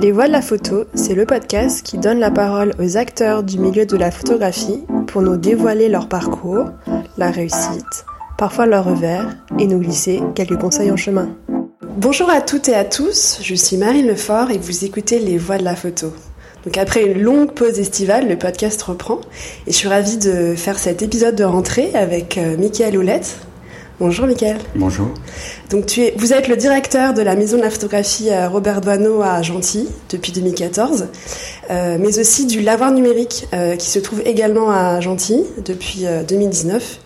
[0.00, 3.58] Les Voix de la photo, c'est le podcast qui donne la parole aux acteurs du
[3.58, 6.70] milieu de la photographie pour nous dévoiler leur parcours,
[7.18, 8.06] la réussite,
[8.38, 11.36] parfois leur revers et nous glisser quelques conseils en chemin.
[11.98, 15.58] Bonjour à toutes et à tous, je suis Marine Lefort et vous écoutez Les Voix
[15.58, 16.14] de la photo.
[16.64, 19.20] Donc après une longue pause estivale, le podcast reprend
[19.66, 23.36] et je suis ravie de faire cet épisode de rentrée avec euh, Mickaël Oulette.
[24.00, 24.56] Bonjour Mickaël.
[24.76, 25.08] Bonjour.
[25.68, 28.80] Donc tu es, vous êtes le directeur de la maison de la photographie euh, Robert
[28.80, 31.08] Doisneau à Gentilly depuis 2014,
[31.70, 36.98] euh, mais aussi du lavoir numérique euh, qui se trouve également à Gentilly depuis 2019.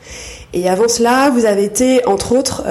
[0.52, 2.62] Et avant cela, vous avez été entre autres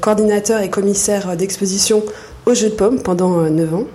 [0.00, 2.04] coordinateur et commissaire d'exposition
[2.46, 3.86] au Jeu de Paume pendant 9 ans.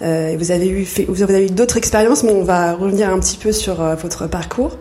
[0.00, 3.50] vous avez eu, vous avez eu d'autres expériences, mais on va revenir un petit peu
[3.50, 4.78] sur votre parcours.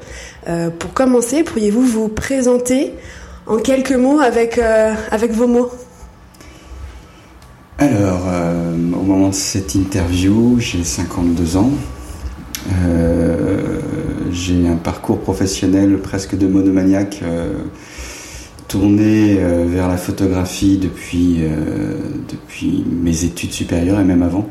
[0.77, 2.93] pour commencer, pourriez-vous vous présenter
[3.47, 5.71] en quelques mots avec, euh, avec vos mots
[7.77, 11.71] Alors, euh, au moment de cette interview, j'ai 52 ans.
[12.85, 13.79] Euh,
[14.31, 17.23] j'ai un parcours professionnel presque de monomaniaque,
[18.67, 21.39] tourné vers la photographie depuis,
[22.29, 24.49] depuis mes études supérieures et même avant.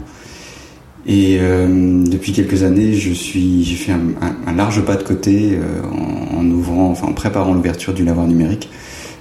[1.06, 6.50] Et depuis quelques années, je suis, j'ai fait un, large pas de côté en, en,
[6.50, 8.70] ouvrant, enfin en préparant l'ouverture du lavoir numérique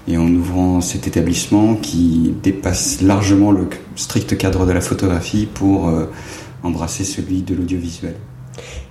[0.07, 5.87] et en ouvrant cet établissement qui dépasse largement le strict cadre de la photographie pour
[5.87, 6.05] euh,
[6.63, 8.15] embrasser celui de l'audiovisuel.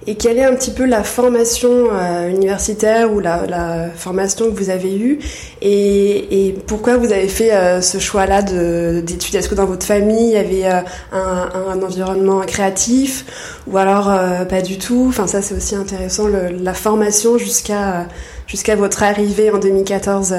[0.07, 4.69] Et quelle est un petit peu la formation euh, universitaire ou la, formation que vous
[4.69, 5.19] avez eue
[5.63, 10.35] et, pourquoi vous avez fait euh, ce choix-là d'études Est-ce que dans votre famille il
[10.35, 14.13] y avait un, environnement créatif ou alors
[14.49, 15.07] pas du tout?
[15.09, 18.07] Enfin ça c'est aussi intéressant la formation jusqu'à
[18.47, 20.35] jusqu'à votre arrivée en 2014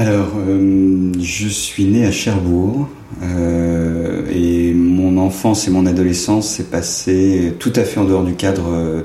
[0.00, 2.88] alors, euh, je suis né à Cherbourg
[3.22, 8.32] euh, et mon enfance et mon adolescence s'est passé tout à fait en dehors du
[8.32, 9.02] cadre euh,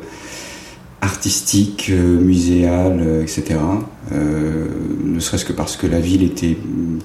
[1.02, 3.60] artistique, muséal, etc.
[4.12, 6.58] ne serait-ce que parce que la ville était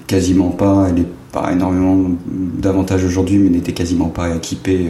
[0.07, 4.87] quasiment pas, elle n'est pas énormément davantage aujourd'hui, mais n'était quasiment pas équipée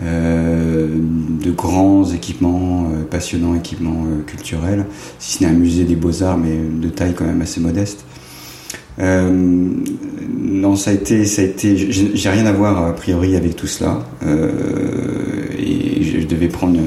[0.00, 4.84] de grands équipements, euh, passionnants équipements euh, culturels,
[5.18, 8.04] si ce n'est un musée des beaux-arts, mais de taille quand même assez modeste.
[8.98, 11.76] non, ça a été, ça a été.
[11.76, 14.00] J'ai rien à voir a priori avec tout cela,
[15.58, 16.78] et je devais prendre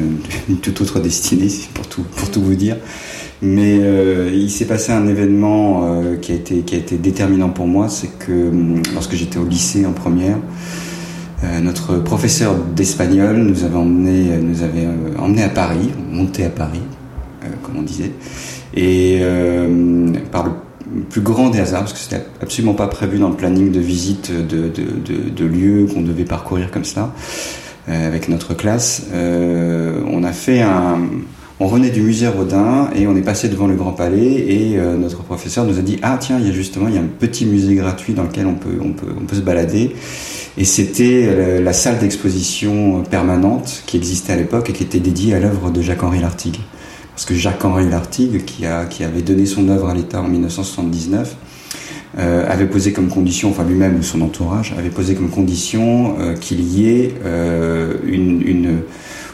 [0.50, 2.78] une, toute autre destinée pour tout, pour tout vous dire.
[3.42, 3.80] Mais
[4.34, 8.18] il s'est passé un événement qui a été, qui a été déterminant pour moi, c'est
[8.18, 8.52] que
[8.94, 10.38] lorsque j'étais au lycée en première.
[11.44, 16.50] Euh, notre professeur d'espagnol nous avait emmené, nous avait euh, emmené à Paris, monté à
[16.50, 16.82] Paris,
[17.44, 18.12] euh, comme on disait,
[18.76, 19.22] et
[20.32, 20.52] par le
[21.10, 24.32] plus grand des hasards, parce que c'était absolument pas prévu dans le planning de visite
[24.32, 27.14] de, de, de, de lieux qu'on devait parcourir comme ça,
[27.88, 31.00] avec notre classe, on a fait un,
[31.60, 35.24] on revenait du musée Rodin et on est passé devant le Grand Palais et notre
[35.24, 37.46] professeur nous a dit ah tiens il y a justement il y a un petit
[37.46, 39.94] musée gratuit dans lequel on peut on peut on peut se balader
[40.60, 45.34] et c'était euh, la salle d'exposition permanente qui existait à l'époque et qui était dédiée
[45.34, 46.58] à l'œuvre de Jacques-Henri Lartigue.
[47.16, 51.38] Parce que Jacques-Henri Lartigue, qui, a, qui avait donné son œuvre à l'État en 1979,
[52.18, 56.36] euh, avait posé comme condition, enfin lui-même ou son entourage, avait posé comme condition euh,
[56.36, 57.14] qu'il y ait
[58.06, 58.82] une...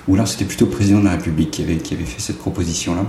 [0.08, 2.38] Ou là, c'était plutôt le président de la République qui avait, qui avait fait cette
[2.38, 3.06] proposition-là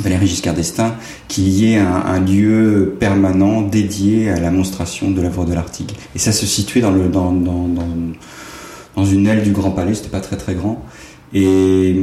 [0.00, 0.94] Valéry Giscard d'Estaing,
[1.28, 5.92] qu'il y ait un, lieu permanent dédié à la monstration de l'œuvre de l'Artigue.
[6.14, 7.68] Et ça se situait dans, le, dans, dans,
[8.96, 10.84] dans, une aile du Grand Palais, c'était pas très très grand.
[11.32, 11.96] Et,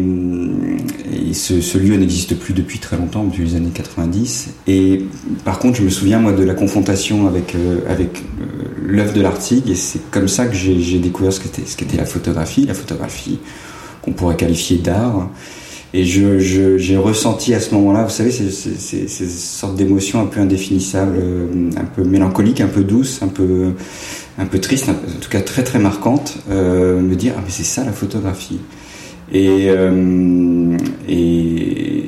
[1.33, 4.50] ce, ce, lieu n'existe plus depuis très longtemps, depuis les années 90.
[4.68, 5.06] Et
[5.45, 8.45] par contre, je me souviens moi de la confrontation avec euh, avec euh,
[8.85, 12.06] l'œuvre de l'Artigue, et c'est comme ça que j'ai découvert ce qu'était ce qu'était la
[12.06, 13.39] photographie, la photographie
[14.01, 15.29] qu'on pourrait qualifier d'art.
[15.94, 16.38] Et je,
[16.78, 21.69] j'ai ressenti à ce moment-là, vous savez, ces, ces, sortes d'émotions un peu indéfinissables, euh,
[21.75, 23.73] un peu mélancoliques, un peu douces, un peu,
[24.38, 27.65] un peu tristes, en tout cas très très marquantes, euh, me dire ah mais c'est
[27.65, 28.59] ça la photographie.
[29.33, 30.77] Et, euh,
[31.09, 32.00] et,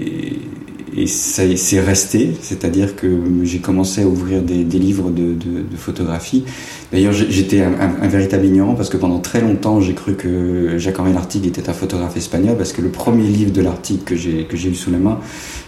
[0.96, 3.08] et ça c'est resté, c'est-à-dire que
[3.44, 6.44] j'ai commencé à ouvrir des, des livres de, de, de, photographie.
[6.92, 11.14] D'ailleurs, j'étais un, un, véritable ignorant parce que pendant très longtemps, j'ai cru que Jacques-Henri
[11.14, 14.56] Lartigue était un photographe espagnol parce que le premier livre de Lartigue que j'ai que
[14.58, 15.20] j'ai eu sous la main,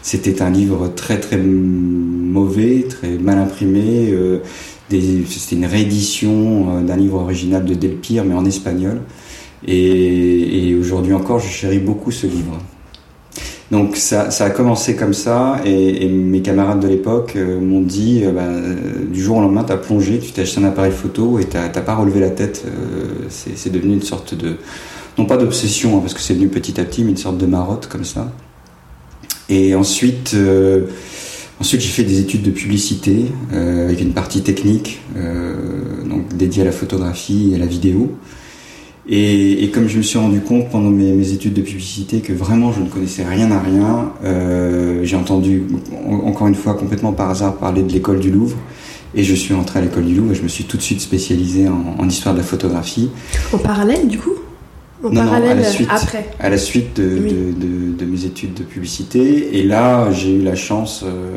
[0.02, 4.12] c'était un livre très très mauvais, très mal imprimé.
[4.12, 4.40] Euh,
[4.90, 9.02] c'était une réédition euh, d'un livre original de Delpire, mais en espagnol.
[9.68, 12.60] Et, et aujourd'hui encore, je chéris beaucoup ce livre.
[13.72, 18.22] Donc ça, ça a commencé comme ça et, mes camarades de l'époque euh, m'ont dit
[18.24, 18.48] euh, bah,
[19.12, 21.96] du jour au lendemain t'as plongé, tu t'es acheté un appareil photo et t'as pas
[21.96, 22.64] relevé la tête.
[23.30, 24.58] c'est devenu une sorte de
[25.18, 27.46] non pas d'obsession hein, parce que c'est venu petit à petit mais une sorte de
[27.48, 28.32] marotte comme ça.
[29.50, 30.36] Et ensuite
[31.60, 35.02] ensuite j'ai fait des études de publicité avec une partie technique
[36.06, 38.12] donc dédiée à la photographie et à la vidéo.
[39.08, 42.34] Et, et, comme je me suis rendu compte pendant mes, mes, études de publicité que
[42.34, 45.64] vraiment je ne connaissais rien à rien, euh, j'ai entendu
[46.26, 48.58] encore une fois complètement par hasard parler de l'école du Louvre.
[49.14, 51.02] Et je suis entré à l'école du Louvre et je me suis tout de suite
[51.02, 53.12] spécialisé en, en histoire de la photographie.
[53.54, 54.34] En parallèle du coup?
[55.04, 58.56] En parallèle à la suite, après À la suite de, de, de, de, mes études
[58.56, 59.60] de publicité.
[59.60, 61.04] Et là, j'ai eu la chance...
[61.06, 61.36] Euh,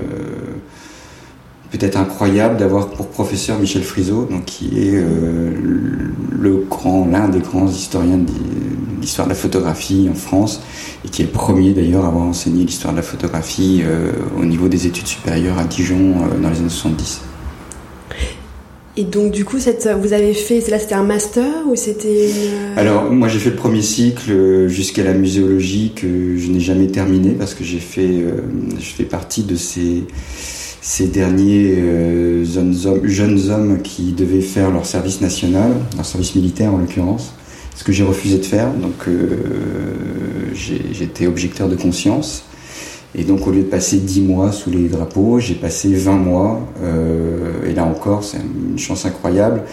[1.71, 5.51] peut-être incroyable d'avoir pour professeur Michel Friseau, donc qui est euh,
[6.31, 8.31] le grand, l'un des grands historiens de
[9.01, 10.63] l'histoire de la photographie en France,
[11.05, 14.45] et qui est le premier d'ailleurs à avoir enseigné l'histoire de la photographie euh, au
[14.45, 17.23] niveau des études supérieures à Dijon euh, dans les années 70.
[18.97, 22.31] Et donc du coup, cette, vous avez fait, là c'était un master ou c'était...
[22.77, 27.31] Alors moi j'ai fait le premier cycle jusqu'à la muséologie que je n'ai jamais terminé
[27.31, 28.25] parce que j'ai fait,
[28.77, 30.03] je fais partie de ces
[30.89, 32.45] ces derniers euh,
[33.05, 37.35] jeunes, hommes, qui devaient faire leur service national, leur service militaire en l'occurrence,
[37.77, 38.73] ce que j'ai refusé de faire.
[38.73, 39.37] Donc euh,
[40.55, 42.45] j'étais objecteur de conscience.
[43.15, 46.59] Et donc au lieu de passer 10 mois sous les drapeaux, j'ai passé 20 mois,
[46.83, 49.65] euh, et là encore c'est une chance incroyable,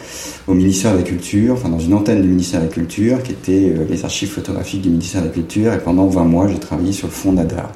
[0.48, 3.32] au ministère de la Culture, enfin dans une antenne du ministère de la Culture, qui
[3.32, 6.60] était euh, les archives photographiques du ministère de la Culture, et pendant 20 mois j'ai
[6.60, 7.72] travaillé sur le fond Nadar.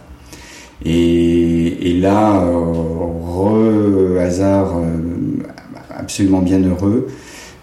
[0.86, 5.44] Et, et là, euh, re hasard euh,
[5.90, 7.08] absolument bien heureux,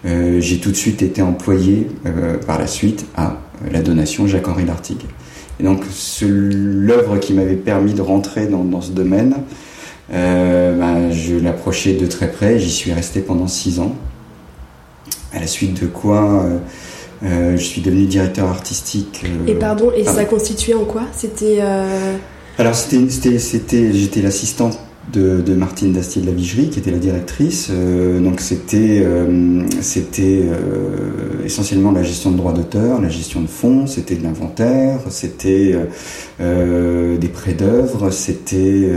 [0.05, 3.39] euh, j'ai tout de suite été employé euh, par la suite à
[3.73, 5.03] la donation Jacques-Henri Lartigue.
[5.59, 5.81] Et donc
[6.21, 9.37] l'œuvre qui m'avait permis de rentrer dans, dans ce domaine,
[10.13, 13.95] euh, ben, je l'approchais de très près, j'y suis resté pendant six ans.
[15.33, 16.47] À la suite de quoi
[17.23, 19.25] je suis devenu directeur artistique.
[19.47, 21.03] et pardon, et ça constituait en quoi?
[21.13, 21.59] C'était
[22.59, 24.79] alors c'était, j'étais l'assistante
[25.13, 27.69] de, de, Martine Dastier de la Vigerie, qui était la directrice.
[27.71, 33.47] Euh, donc c'était, euh, c'était euh, essentiellement la gestion de droits d'auteur, la gestion de
[33.47, 35.77] fonds, c'était de l'inventaire, c'était
[36.41, 38.91] des prêts d'œuvres, c'était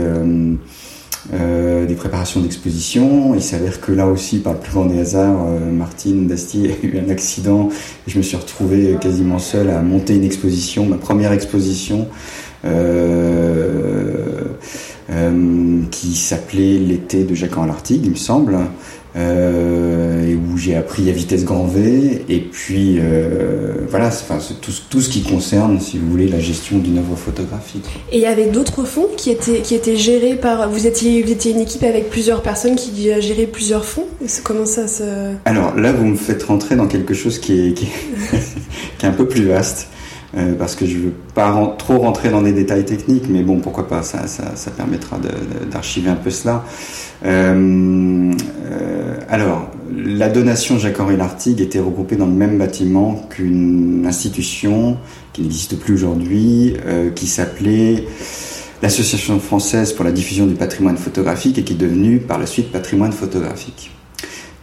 [1.32, 3.34] des préparations d'exposition.
[3.34, 6.98] Il s'avère que là aussi, par le plus grand des hasards, Martine Dastier a eu
[6.98, 7.68] un accident
[8.06, 12.08] et je me suis retrouvé quasiment seul à monter une exposition, ma première exposition.
[12.64, 14.44] Euh,
[15.10, 18.58] euh, qui s'appelait L'été de Jacques Lartigue, il me semble.
[19.16, 22.24] Euh, et où j'ai appris à vitesse grand V.
[22.28, 23.00] Et puis
[23.88, 27.16] voilà, enfin, c'est tout, tout, ce qui concerne, si vous voulez, la gestion d'une œuvre
[27.16, 27.86] photographique.
[28.12, 30.70] Et il y avait d'autres fonds qui étaient, qui étaient gérés par.
[30.70, 34.06] Vous étiez, vous étiez une équipe avec plusieurs personnes qui géraient plusieurs fonds?
[34.44, 35.02] Comment ça se.
[35.44, 38.38] Alors là, vous me faites rentrer dans quelque chose qui est, qui est,
[38.98, 39.88] qui est un peu plus vaste.
[40.36, 43.88] Euh, parce que je veux pas trop rentrer dans des détails techniques, mais bon, pourquoi
[43.88, 45.18] pas, ça, ça, ça permettra
[45.70, 46.64] d'archiver un peu cela.
[47.24, 48.32] Euh,
[48.70, 54.96] euh, alors, la donation Jacques-Henri Lartigue était regroupée dans le même bâtiment qu'une institution
[55.32, 58.04] qui n'existe plus aujourd'hui, euh, qui s'appelait
[58.82, 62.72] l'Association française pour la diffusion du patrimoine photographique et qui est devenue par la suite
[62.72, 63.90] patrimoine photographique.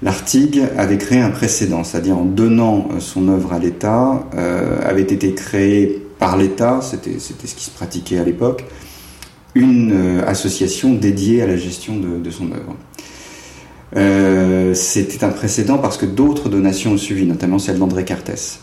[0.04, 5.02] L'Artigue avait créé un précédent, c'est-à-dire en donnant euh, son œuvre à l'État, euh, avait
[5.02, 8.66] été créé par l'État, c'était ce qui se pratiquait à l'époque,
[9.56, 12.76] une euh, association dédiée à la gestion de, son œuvre.
[14.76, 18.60] C'était un précédent parce que d'autres donations ont suivi, notamment celle d'André Cartès.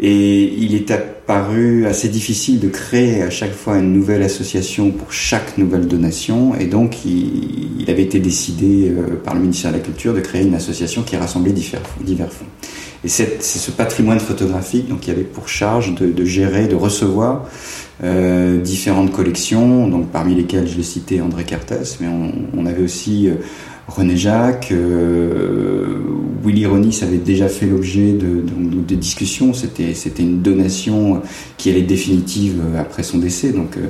[0.00, 5.12] Et il est apparu assez difficile de créer à chaque fois une nouvelle association pour
[5.12, 6.54] chaque nouvelle donation.
[6.56, 10.42] Et donc, il, avait été décidé euh, par le ministère de la Culture de créer
[10.42, 11.82] une association qui rassemblait divers,
[12.32, 12.46] fonds.
[13.04, 17.46] Et c'est ce patrimoine photographique donc, qui avait pour charge de, gérer, de recevoir
[18.02, 23.28] euh, différentes collections, donc parmi lesquelles je cité André Cartes, mais on, on avait aussi
[23.28, 23.34] euh,
[23.86, 25.98] René Jacques, euh,
[26.44, 29.54] Willy Ronis avait déjà fait l'objet de, discussions.
[29.54, 31.22] C'était c'était une donation
[31.56, 33.88] qui allait définitive après son décès, donc euh,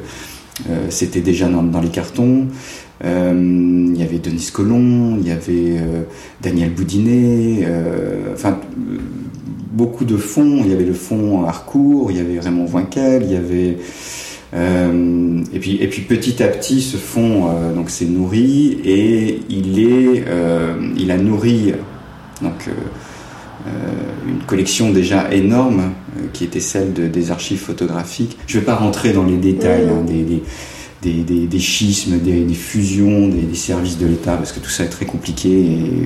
[0.70, 2.46] euh c'était déjà dans, les cartons.
[3.04, 6.02] Euh, il y avait Denis Colomb, il y avait euh,
[6.40, 7.68] Daniel Boudinet,
[8.32, 8.58] enfin
[9.72, 10.62] beaucoup de fonds.
[10.64, 13.78] Il y avait le fonds Harcourt, il y avait Raymond Voinquel, il y avait
[14.54, 19.40] euh, et puis et puis petit à petit ce fonds euh, donc s'est nourri et
[19.48, 21.72] il est euh, il a nourri
[22.40, 22.68] donc
[24.26, 25.92] une collection déjà énorme
[26.32, 28.36] qui était celle des archives photographiques.
[28.46, 30.42] Je ne vais pas rentrer dans les détails hein, des, des,
[31.58, 35.50] schismes, des, fusions, des, services de l'État, parce que tout ça est très compliqué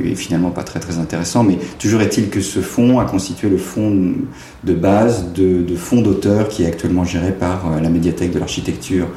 [0.05, 1.45] et, finalement pas très intéressant.
[1.45, 4.14] Mais toujours est-il que ce fonds a constitué le fonds
[4.64, 8.38] de base de, de fonds d'auteurs qui est actuellement géré par euh, la médiathèque de
[8.38, 9.09] l'architecture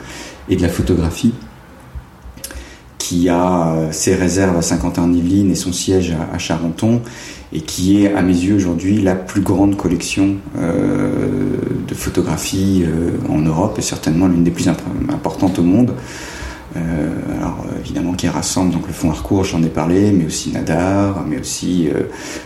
[0.50, 1.34] et de la photographie
[3.12, 7.02] qui a euh, ses réserves à Saint-Quentin-en-Yvelines et son siège à, Charenton,
[7.54, 13.12] et qui est à mes yeux aujourd'hui la plus grande collection euh, de photographies euh,
[13.30, 15.94] en Europe et certainement l'une des plus importantes au monde.
[16.78, 16.80] Euh,
[17.38, 21.38] alors évidemment qui rassemble donc le fonds Harcourt, j'en ai parlé, mais aussi Nadar, mais
[21.38, 21.90] aussi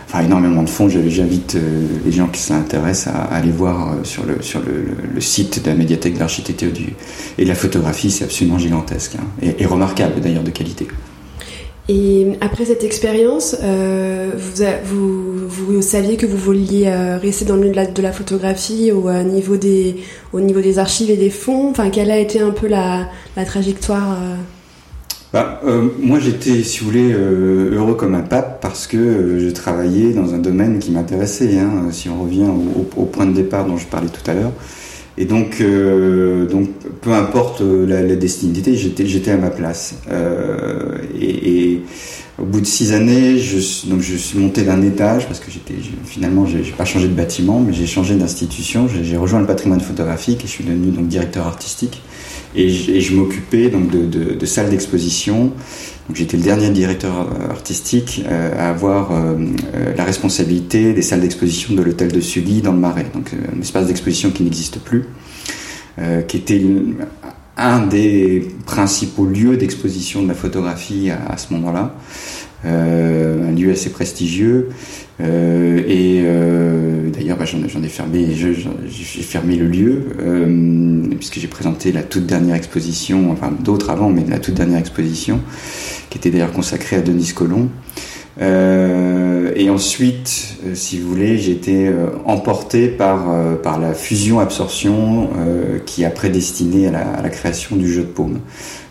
[0.08, 0.88] enfin énormément de fonds.
[0.88, 1.56] J'invite
[2.04, 6.18] les gens qui s'intéressent à, aller voir sur le sur le, site de la médiathèque
[6.18, 6.72] d'architecture
[7.38, 10.88] et de la photographie, c'est absolument gigantesque hein, et remarquable d'ailleurs de qualité.
[11.88, 14.32] Et après cette expérience, euh,
[14.84, 19.22] vous, saviez que vous vouliez euh, rester dans le milieu de la, photographie au, euh,
[19.22, 19.96] niveau des,
[20.32, 21.70] au niveau des archives et des fonds?
[21.70, 23.08] Enfin, quelle a été un peu la,
[23.46, 24.18] trajectoire
[25.32, 25.60] bah,
[26.00, 30.38] Moi, j'étais, si vous voulez, heureux comme un pape parce que je travaillais dans un
[30.38, 31.56] domaine qui m'intéressait.
[31.56, 32.48] Hein, si on revient
[32.96, 34.52] au, point de départ dont je parlais tout à l'heure.
[35.18, 36.68] Et donc, euh, donc
[37.00, 39.96] peu importe euh, la, la destinité, j'étais, j'étais à ma place.
[40.10, 41.82] Euh, et, et,
[42.38, 45.72] au bout de six années, je, donc je suis monté d'un étage parce que j'étais
[46.04, 48.88] finalement j'ai, j'ai pas changé de bâtiment, mais j'ai changé d'institution.
[48.88, 52.02] J'ai, j'ai rejoint le patrimoine photographique et je suis devenu donc directeur artistique.
[52.54, 55.52] Et et je m'occupais donc de, de, de salles d'exposition
[56.14, 59.34] j'étais le dernier directeur euh, artistique euh, à avoir euh,
[59.96, 63.86] la responsabilité des salles d'exposition de l'hôtel de Sully dans le Marais, donc un espace
[63.86, 65.04] d'exposition qui n'existe plus,
[66.28, 66.62] qui était
[67.56, 71.94] un des principaux lieux d'exposition de la photographie à, ce moment-là,
[72.64, 74.70] un lieu assez prestigieux.
[75.20, 76.24] et
[77.12, 80.02] d'ailleurs, bah, j'en ai fermé, j'ai fermé le lieu
[81.16, 85.40] puisque j'ai présenté la toute dernière exposition, enfin d'autres avant, mais la toute dernière exposition
[86.10, 87.68] qui était d'ailleurs consacré à Denis Colomb.
[88.40, 93.26] Euh, et ensuite, euh, si vous voulez, j'ai été euh, emporté par,
[93.62, 95.30] par la fusion-absorption
[95.86, 98.40] qui a prédestiné à la, création du jeu de paume.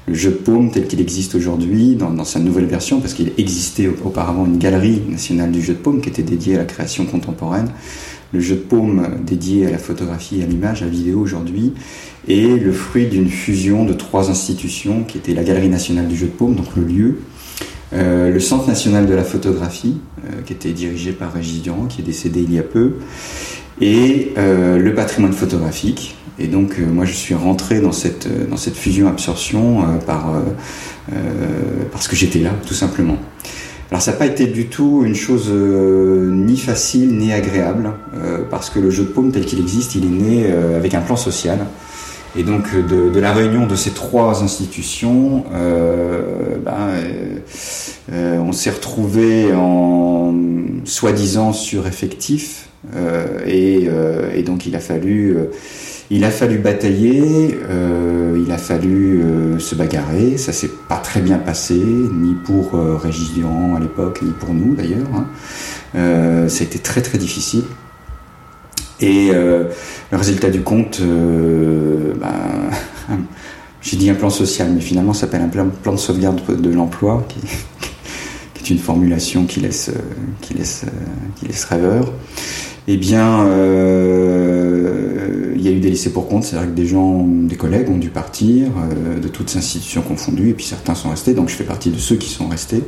[0.08, 3.88] Le jeu de paume tel qu'il existe aujourd'hui dans, sa nouvelle version, parce qu'il existait
[3.88, 7.70] auparavant une galerie nationale du jeu de paume qui était dédiée à la création contemporaine.
[8.32, 11.74] Le jeu de paume dédié à la photographie, à l'image, à la vidéo aujourd'hui,
[12.28, 16.28] et le fruit d'une fusion de trois institutions qui étaient la Galerie nationale du jeu
[16.28, 17.18] de paume, donc le lieu,
[17.94, 22.02] euh, le Centre national de la photographie, euh, qui était dirigé par Régis Durand, qui
[22.02, 22.96] est décédé il y a peu,
[23.82, 26.16] et euh, le patrimoine photographique.
[26.40, 30.34] Et donc moi je suis rentré dans cette, dans cette fusion-absorption par,
[31.92, 33.18] parce que j'étais là, tout simplement.
[33.90, 37.94] Alors ça n'a pas été du tout une chose ni facile ni agréable,
[38.50, 41.16] parce que le jeu de paume tel qu'il existe, il est né avec un plan
[41.16, 41.60] social.
[42.38, 47.38] Et donc de, de, la réunion de ces trois institutions, euh, ben, euh,
[48.12, 50.36] euh on s'est retrouvé en
[50.84, 55.38] soi-disant sur-effectif, euh, et, euh, et, donc il a fallu,
[56.12, 57.58] il a fallu batailler,
[58.36, 59.24] il a fallu
[59.60, 60.38] se bagarrer.
[60.38, 64.76] Ça s'est pas très bien passé, ni pour Régis Durand à l'époque, ni pour nous
[64.76, 65.08] d'ailleurs.
[65.16, 65.28] Hein.
[66.48, 67.64] ça a été très très difficile.
[69.02, 69.66] Et euh,
[70.12, 73.18] le résultat du compte, euh, ben,
[73.82, 76.70] j'ai dit un plan social, mais finalement ça s'appelle un plan, plan, de sauvegarde de
[76.70, 77.40] l'emploi, qui,
[78.54, 79.92] qui, est une formulation qui laisse,
[80.42, 80.86] qui laisse,
[81.36, 82.12] qui laisse rêveur.
[82.88, 87.26] Eh bien, euh, il y a eu des laissés pour compte, c'est-à-dire que des gens,
[87.26, 91.34] des collègues ont dû partir, euh, de toutes institutions confondues, et puis certains sont restés,
[91.34, 92.84] donc je fais partie de ceux qui sont restés.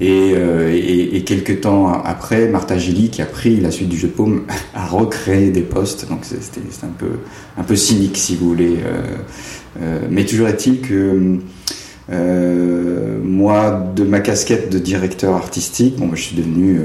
[0.00, 4.12] Et, euh, quelques temps après, Martha Gély, qui a pris la suite du jeu de
[4.12, 4.42] paume,
[4.74, 6.08] a recréé des postes.
[6.08, 7.20] Donc c'était un peu,
[7.56, 8.76] un peu cynique, si vous voulez.
[9.80, 11.38] Euh, mais toujours est-il que
[12.10, 16.80] euh, moi, de ma casquette de directeur artistique, bon, je suis devenu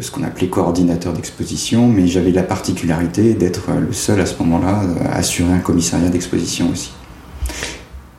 [0.00, 4.82] ce qu'on appelait coordinateur d'exposition, mais j'avais la particularité d'être le seul à ce moment-là
[5.10, 6.92] à assurer un commissariat d'exposition aussi.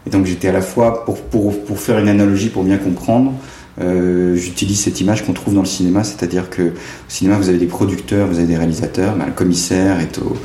[0.07, 3.33] Et donc j'étais à la fois, pour, pour, pour faire une analogie, pour bien comprendre,
[3.82, 7.58] euh, j'utilise cette image qu'on trouve dans le cinéma, c'est-à-dire que au cinéma vous avez
[7.58, 10.38] des producteurs, vous avez des réalisateurs, ben, le commissaire est au,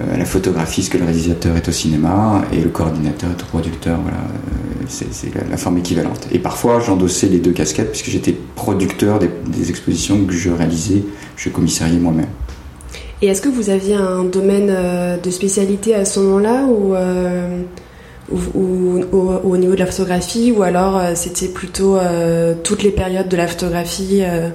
[0.00, 3.42] euh, à la photographie, ce que le réalisateur est au cinéma, et le coordinateur est
[3.42, 4.00] au producteur.
[4.00, 6.26] Voilà, euh, c'est la, forme équivalente.
[6.32, 11.04] Et parfois j'endossais les deux casquettes puisque j'étais producteur des, des, expositions que je réalisais,
[11.36, 12.26] je commissariais moi-même.
[13.22, 14.74] Et est-ce que vous aviez un domaine
[15.22, 16.94] de spécialité à ce moment-là ou
[18.30, 23.28] ou, au, niveau de la photographie ou alors euh, c'était plutôt euh, toutes les périodes
[23.28, 24.48] de la photographie euh?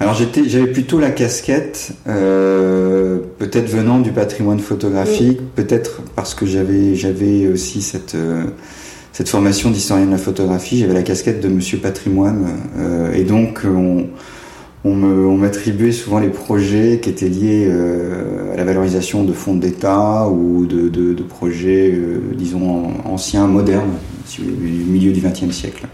[0.00, 6.46] Alors j'étais, j'avais plutôt la casquette, euh, peut-être venant du patrimoine photographique, peut-être parce que
[6.46, 8.44] j'avais, j'avais aussi cette euh,
[9.12, 13.60] cette formation d'historien de la photographie, j'avais la casquette de Monsieur Patrimoine, euh, et donc
[13.64, 14.08] on,
[14.84, 20.28] on m'attribuait souvent les projets qui étaient liés euh, à la valorisation de fonds d'État
[20.28, 23.94] ou de, projets, euh, disons, anciens, modernes,
[24.36, 25.86] du milieu du XXe siècle.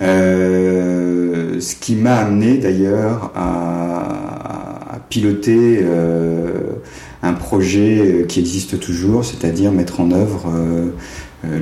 [0.00, 3.94] Euh, ce qui m'a amené d'ailleurs à,
[5.08, 5.82] piloter
[7.22, 10.52] un projet qui existe toujours, c'est-à-dire mettre en œuvre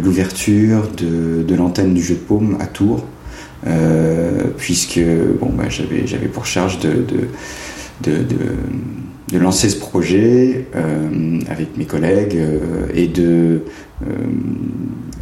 [0.03, 3.05] l'ouverture de, l'antenne du jeu de paume à Tours,
[4.57, 5.01] puisque
[5.41, 7.29] bon, bah, j'avais, j'avais pour charge de, de,
[8.03, 8.25] de,
[9.33, 13.63] de, lancer ce projet euh, avec mes collègues euh, et de
[14.03, 14.07] euh,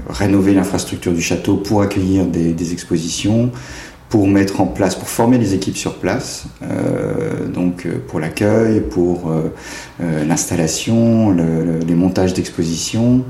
[0.09, 3.51] rénover l'infrastructure du château pour accueillir des, des, expositions,
[4.09, 9.33] pour mettre en place, pour former les équipes sur place, euh, donc pour l'accueil, pour
[10.01, 13.25] l'installation, le, le, les montages d'expositions.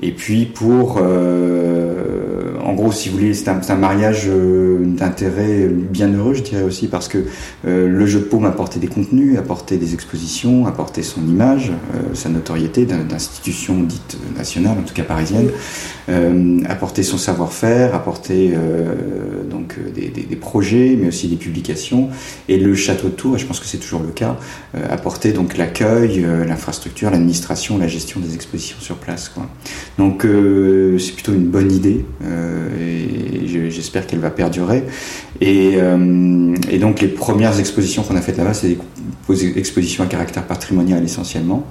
[0.00, 5.68] Et puis pour, euh, en gros, si vous voulez, c'est un, un, mariage euh, d'intérêt
[5.68, 7.18] bien heureux, je dirais aussi, parce que
[7.66, 12.14] euh, le jeu de paume apportait des contenus, apportait des expositions, apportait son image, euh,
[12.14, 15.50] sa notoriété d'institution dite nationale, en tout cas parisienne,
[16.08, 18.52] euh, apportait son savoir-faire, apportait
[19.50, 22.08] donc des, des, des, projets, mais aussi des publications.
[22.48, 24.36] Et le château de Tours, et je pense que c'est toujours le cas,
[24.90, 29.28] apportait donc l'accueil, l'infrastructure, l'administration, la gestion des expositions sur place.
[29.28, 29.48] Quoi.
[29.96, 34.84] Donc euh, c'est plutôt une bonne idée euh, et j'espère qu'elle va perdurer.
[35.40, 38.76] Et, euh, et, donc les premières expositions qu'on a faites là-bas, c'est
[39.28, 41.66] des expositions à caractère patrimonial essentiellement.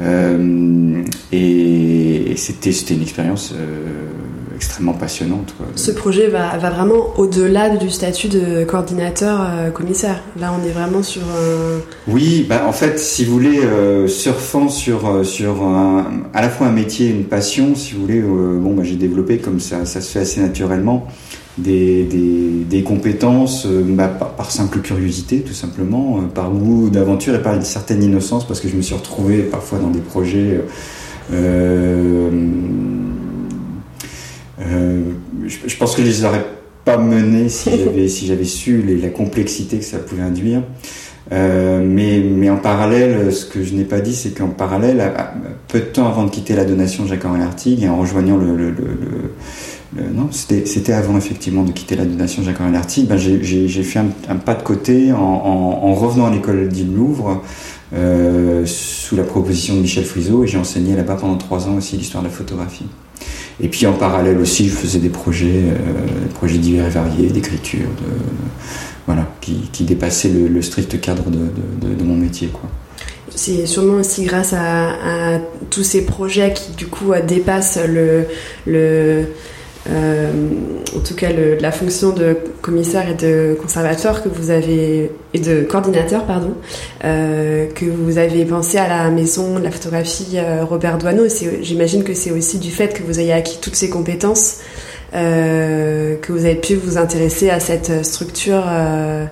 [0.00, 3.54] Euh, et, et c'était une expérience
[4.58, 5.54] extrêmement passionnante.
[5.56, 5.66] Quoi.
[5.76, 10.20] Ce projet va, va vraiment au-delà du statut de coordinateur euh, commissaire.
[10.38, 11.22] Là, on est vraiment sur.
[11.36, 11.78] Euh...
[12.08, 16.48] Oui, bah, en fait, si vous voulez, euh, surfant sur euh, sur un, à la
[16.50, 19.84] fois un métier et une passion, si vous voulez, bon, bah, j'ai développé comme ça,
[19.84, 21.06] ça se fait assez naturellement.
[21.56, 27.42] Des, des, des compétences bah, par, par, simple curiosité tout simplement par goût d'aventure et
[27.42, 30.60] par une certaine innocence parce que je me suis retrouvé parfois dans des projets
[31.32, 32.30] euh,
[34.60, 35.02] euh,
[35.46, 36.44] je, je, pense que je les aurais
[36.84, 40.62] pas menés si j'avais si j'avais su les, la complexité que ça pouvait induire.
[41.30, 45.12] Euh, mais, mais en parallèle, ce que je n'ai pas dit, c'est qu'en parallèle,
[45.68, 48.70] peu de temps avant de quitter la donation Jacques-Henri Lartigue et en rejoignant le, le,
[48.70, 48.86] le,
[49.96, 54.36] le non, c'était avant effectivement de quitter la donation Jacques-Henri Lartigue, ben j'ai fait un,
[54.36, 57.42] pas de côté en, en, en revenant à l'école d'Île Louvre
[57.94, 61.96] euh, sous la proposition de Michel Friseau et j'ai enseigné là-bas pendant trois ans aussi
[61.96, 62.86] l'histoire de la photographie.
[63.60, 67.88] Et puis en parallèle aussi, je faisais des projets, euh, projets divers et variés, d'écriture,
[69.06, 72.50] voilà, qui, dépassaient le, strict cadre de, mon métier.
[73.34, 75.38] C'est sûrement aussi grâce à,
[75.70, 79.26] tous ces projets qui du coup dépassent le
[79.88, 80.30] euh,
[80.96, 85.38] en tout cas le, la fonction de commissaire et de conservateur que vous avez et
[85.38, 86.54] de coordinateur pardon
[87.04, 91.24] euh, que vous avez pensé à la maison de la photographie euh, Robert Doisneau
[91.62, 94.58] j'imagine que c'est aussi du fait que vous ayez acquis toutes ces compétences
[95.14, 99.24] euh, que vous avez pu vous intéresser à cette structure euh,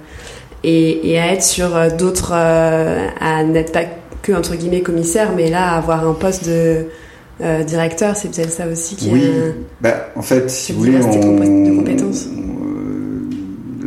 [0.65, 3.85] et, et, à être sur d'autres à n'être pas
[4.23, 6.87] que entre guillemets commissaire mais là avoir un poste de
[7.41, 9.53] euh, directeur, c'est peut-être ça aussi qui oui, a...
[9.81, 12.29] bah, en fait, si vous voulez, on, de compétences.
[12.35, 12.47] On,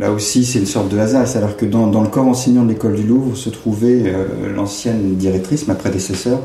[0.00, 1.26] là aussi, c'est une sorte de hasard.
[1.26, 5.16] C'est-à-dire que dans, dans, le corps enseignant de l'école du Louvre se trouvait euh, l'ancienne
[5.16, 6.40] directrice, ma prédécesseur,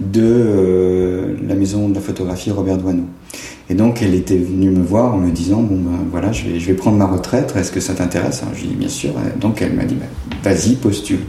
[0.00, 3.04] de euh, la maison de la photographie Robert Doisneau.
[3.68, 6.60] Et donc, elle était venue me voir en me disant Bon, ben voilà, je vais,
[6.60, 8.42] je vais prendre ma retraite, est-ce que ça t'intéresse?
[8.54, 9.12] Je lui ai dit Bien sûr.
[9.40, 10.08] Donc, elle m'a dit ben,
[10.42, 11.20] Vas-y, postule.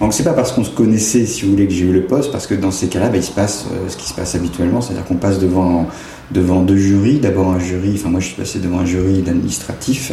[0.00, 2.30] Donc c'est pas parce qu'on se connaissait, si vous voulez, que j'ai eu le poste,
[2.30, 4.80] parce que dans ces cas-là, bah, il se passe euh, ce qui se passe habituellement,
[4.80, 5.88] c'est-à-dire qu'on passe devant
[6.30, 7.18] devant deux jurys.
[7.18, 10.12] D'abord un jury, enfin moi je suis passé devant un jury d'administratif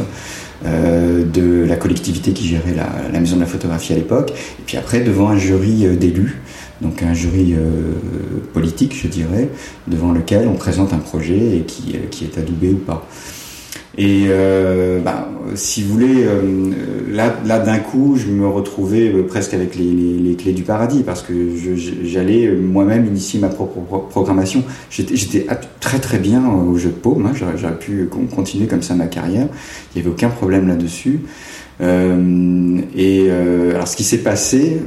[0.65, 4.63] euh, de la collectivité qui gérait la, la, maison de la photographie à l'époque, et
[4.65, 6.41] puis après devant un jury euh, d'élus,
[6.81, 7.93] donc un jury euh,
[8.53, 9.49] politique, je dirais,
[9.87, 13.07] devant lequel on présente un projet et qui, qui est adoubé ou pas.
[13.97, 16.71] Et euh, bah, si vous voulez, euh,
[17.09, 21.03] là, là d'un coup, je me retrouvais euh, presque avec les, les, clés du paradis
[21.03, 21.33] parce que
[22.03, 23.79] j'allais moi-même initier ma propre
[24.09, 24.63] programmation.
[24.89, 25.47] J'étais
[25.79, 29.47] très très bien au jeu de paume, hein, j'aurais pu continuer comme ça ma carrière.
[29.93, 31.21] Il n'y avait aucun problème là-dessus.
[31.81, 34.81] Euh, et euh, alors, ce qui s'est passé,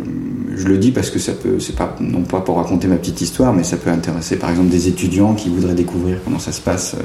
[0.59, 3.21] je le dis parce que ça peut, c'est pas non pas pour raconter ma petite
[3.21, 6.61] histoire, mais ça peut intéresser par exemple des étudiants qui voudraient découvrir comment ça se
[6.61, 7.03] passe, euh,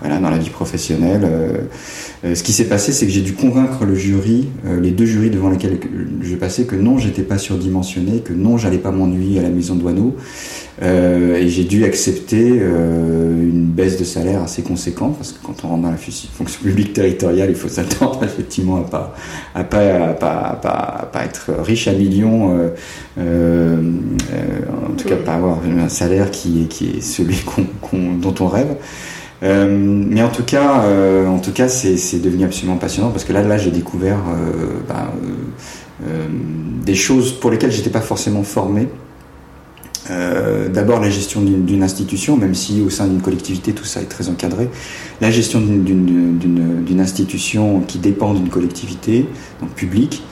[0.00, 1.22] voilà, dans la vie professionnelle.
[1.24, 4.48] Euh, ce qui s'est passé, c'est que j'ai dû convaincre le jury,
[4.80, 5.78] les deux jurys devant lesquels
[6.22, 9.76] j'ai passé, que non, j'étais pas surdimensionné, que non, j'allais pas m'ennuyer à la maison
[9.76, 10.16] douaneau,
[10.82, 15.64] euh, et j'ai dû accepter euh, une baisse de salaire assez conséquente parce que quand
[15.64, 19.14] on rentre dans la fonction publique territoriale, il faut s'attendre effectivement à pas
[19.54, 22.68] à pas, à pas, pas, pas, être riche à millions, euh,
[23.18, 23.80] euh
[24.88, 27.36] en tout cas pas avoir un salaire qui est celui
[27.92, 28.76] dont on rêve.
[29.42, 33.32] Euh, mais en tout cas, euh, en tout cas, c'est devenu absolument passionnant parce que
[33.32, 34.18] là, j'ai découvert
[34.88, 35.12] bah,
[36.84, 38.88] des choses pour lesquelles j'étais pas forcément formé.
[40.10, 44.06] Euh, d'abord la gestion d'une institution, même si au sein d'une collectivité tout ça est
[44.06, 44.68] très encadré,
[45.20, 49.26] la gestion d'une institution qui dépend d'une collectivité,
[49.60, 50.22] donc publique,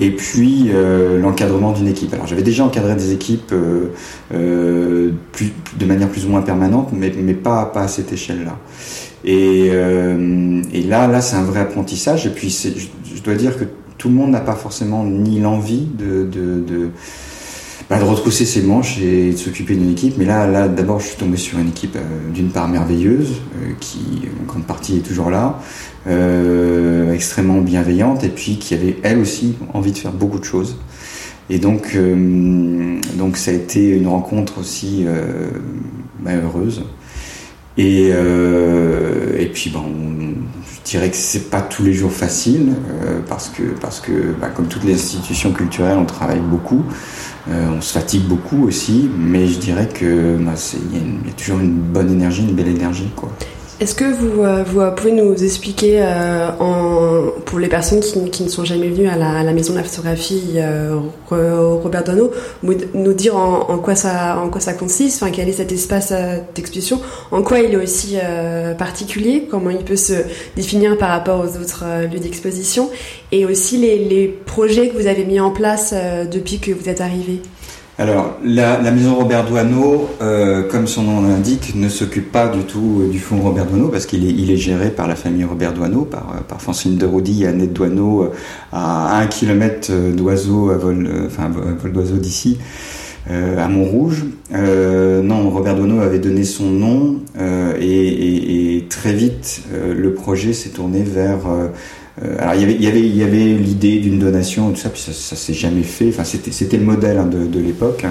[0.00, 2.12] et puis euh, l'encadrement d'une équipe.
[2.14, 7.12] Alors j'avais déjà encadré des équipes euh, plus, de manière plus ou moins permanente, mais,
[7.16, 8.56] mais pas, pas à cette échelle-là.
[9.22, 13.64] Et, et, là, là c'est un vrai apprentissage, et puis je, je, dois dire que
[13.98, 16.88] tout le monde n'a pas forcément ni l'envie de, de, de
[17.90, 20.14] bah, de retrousser ses manches et de s'occuper d'une équipe.
[20.16, 23.72] Mais là, là d'abord, je suis tombé sur une équipe euh, d'une part merveilleuse, euh,
[23.80, 23.98] qui
[24.40, 25.60] en grande partie est toujours là,
[26.06, 30.76] euh, extrêmement bienveillante, et puis qui avait elle aussi envie de faire beaucoup de choses.
[31.52, 31.98] Et donc,
[33.18, 35.04] donc ça a été une rencontre aussi
[36.20, 36.84] bah, heureuse.
[37.78, 39.84] Et, et puis, bon,
[40.62, 42.74] je dirais que c'est pas tous les jours facile
[43.28, 46.84] parce que parce que bah, comme toutes les institutions culturelles, on travaille beaucoup.
[47.48, 50.52] Euh, on se fatigue beaucoup aussi, mais je dirais que bah,
[50.92, 53.32] il y, a toujours une bonne énergie, une belle énergie, quoi.
[53.80, 58.42] Est-ce que vous, euh, vous, pouvez nous expliquer, euh, en, pour les personnes qui, qui,
[58.42, 60.98] ne sont jamais venues à la, à la maison de la photographie euh,
[61.30, 62.30] Robert Dono,
[62.62, 66.12] nous dire en, en, quoi ça, en quoi ça consiste, enfin, quel est cet espace
[66.54, 68.18] d'exposition, en quoi il est aussi
[68.76, 70.12] particulier, comment il peut se
[70.56, 72.90] définir par rapport aux autres lieux d'exposition,
[73.32, 75.94] et aussi les, les, projets que vous avez mis en place
[76.30, 77.40] depuis que vous êtes arrivé
[78.00, 83.02] alors, la, maison Robert Douaneau, euh, comme son nom l'indique, ne s'occupe pas du tout
[83.02, 86.32] euh, du fonds Robert Douaneau parce qu'il est, géré par la famille Robert Douaneau, par,
[86.34, 88.30] euh, par Francine de Roudy et Annette Douaneau,
[88.72, 92.56] à un kilomètre d'oiseau à vol, enfin, vol d'oiseau d'ici.
[93.28, 94.24] à Montrouge.
[94.50, 97.16] non, Robert Douaneau avait donné son nom
[97.78, 101.68] et, très vite le projet s'est tourné vers euh,
[102.38, 102.86] alors il y
[103.22, 106.08] avait, l'idée d'une donation, tout ça, puis ça, ça s'est jamais fait.
[106.08, 108.04] Enfin, c'était, le modèle hein, de, l'époque.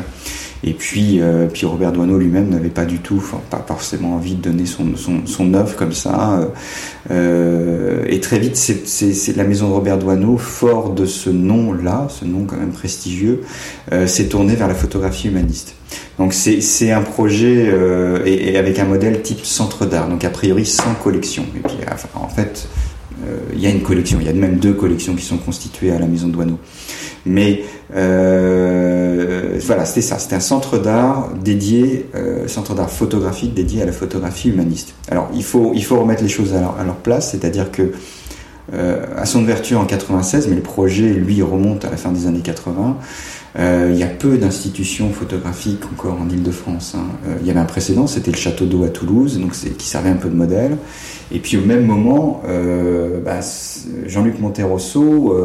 [0.61, 4.35] Et puis, euh, puis Robert Doisneau lui-même n'avait pas du tout, enfin, pas forcément envie
[4.35, 6.51] de donner son, œuvre comme ça.
[7.11, 8.59] Euh, et très vite,
[9.37, 13.41] la maison de Robert Doisneau, fort de ce nom-là, ce nom quand même prestigieux,
[13.93, 15.75] euh, s'est tourné vers la photographie humaniste.
[16.17, 20.65] Donc c'est, un projet euh, et, avec un modèle type centre d'art, donc a priori
[20.65, 21.45] sans collection.
[21.55, 21.77] Et puis,
[22.13, 22.78] en fait, euh,
[23.53, 25.99] il y a une collection, il y a même deux collections qui sont constituées à
[25.99, 26.35] la Maison de.
[27.25, 27.63] Mais
[27.95, 30.19] euh, voilà, c'était ça.
[30.19, 34.93] C'était un centre d'art dédié, euh, centre d'art photographique dédié à la photographie humaniste.
[35.09, 37.91] Alors il faut il faut remettre les choses à leur, place, c'est-à-dire que
[38.73, 42.27] euh, à son ouverture en 96, mais le projet lui remonte à la fin des
[42.27, 42.97] années 80.
[43.57, 46.93] Euh, il y a peu d'institutions photographiques encore en Ile-de-France.
[46.95, 47.05] Hein.
[47.27, 50.09] Euh, il y avait un précédent, c'était le Château d'eau à Toulouse, donc qui servait
[50.09, 50.77] un peu de modèle.
[51.31, 53.39] Et puis au même moment, euh, bah,
[54.05, 55.35] Jean-Luc Monterosso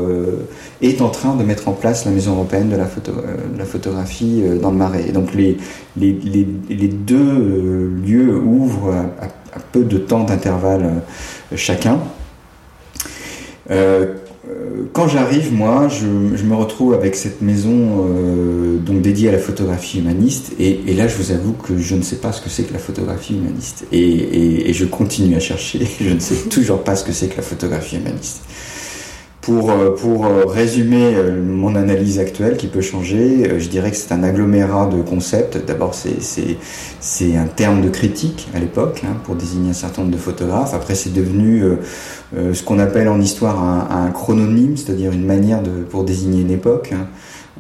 [0.83, 3.13] est en train de mettre en place la Maison européenne de la, photo,
[3.57, 5.09] la photographie dans le Marais.
[5.09, 5.57] Et donc les,
[5.97, 11.03] deux lieux ouvrent à, peu de temps d'intervalle
[11.55, 11.99] chacun.
[14.93, 19.39] Quand j'arrive, moi, je, je, me retrouve avec cette maison euh, donc dédiée à la
[19.39, 22.49] photographie humaniste, et, et, là, je vous avoue que je ne sais pas ce que
[22.49, 25.87] c'est que la photographie humaniste, et, et, et, je continue à chercher.
[26.01, 28.43] Je ne sais toujours pas ce que c'est que la photographie humaniste.
[29.45, 33.97] Pour, euh, pour euh, résumer euh, mon analyse actuelle qui peut changer, je dirais que
[33.97, 35.59] c'est un agglomérat de concepts.
[35.67, 40.21] D'abord, c'est un terme de critique à l'époque hein, pour désigner un certain nombre de
[40.21, 40.73] photographes.
[40.73, 45.63] Après, c'est devenu euh, ce qu'on appelle en histoire un, un chrononyme, c'est-à-dire une manière
[45.63, 46.93] de, pour désigner une époque.
[46.95, 47.07] Hein.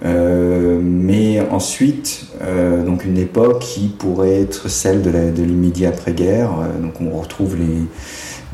[0.05, 6.51] Euh, mais ensuite, euh, donc une époque qui pourrait être celle de l'immédiat après-guerre.
[6.83, 7.83] donc on retrouve les,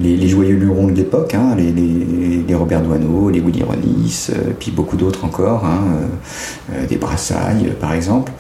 [0.01, 4.71] les, joyeux lurons de l'époque, hein, les, les, Robert Doisneau, les Willy Ronis, euh, puis
[4.71, 5.81] beaucoup d'autres encore, hein,
[6.73, 8.33] euh, euh des Brassailles par exemple.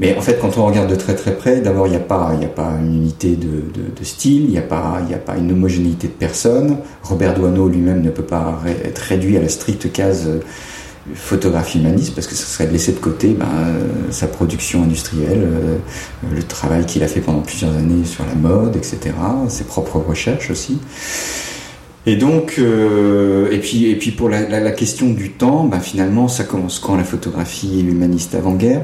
[0.00, 2.32] Mais en fait, quand on regarde de très très près, d'abord, il n'y a, pas,
[2.32, 3.62] a pas une unité de,
[3.96, 6.78] de, style, il n'y a, pas, a pas une homogénéité de personnes.
[7.04, 10.28] Robert Doisneau lui-même ne peut pas être réduit à la stricte case
[11.14, 13.46] photographie humaniste parce que ce serait de laisser de côté ben,
[14.10, 15.46] sa production industrielle,
[16.30, 19.12] le travail qu'il a fait pendant plusieurs années sur la mode, etc.,
[19.48, 20.78] ses propres recherches aussi.
[22.06, 26.44] Et donc, euh, et puis, et puis pour la question du temps, ben finalement, ça
[26.44, 28.82] commence quand la photographie humaniste avant-guerre?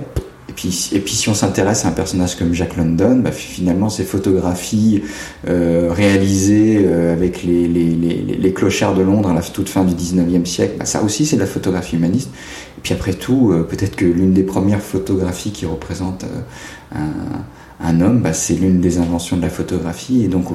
[0.51, 3.89] Et puis, et puis, si on s'intéresse à un personnage comme Jack London, ben finalement,
[3.89, 5.01] ces photographies
[5.47, 10.75] euh, réalisées euh, avec les, clochards de Londres à la toute fin du 19e siècle,
[10.77, 12.31] ben ça aussi, c'est de la photographie humaniste.
[12.79, 16.25] Et puis après tout, euh, peut-être que l'une des premières photographies qui représente
[17.81, 20.47] un homme, bah, c'est l'une des inventions de la photographie, et donc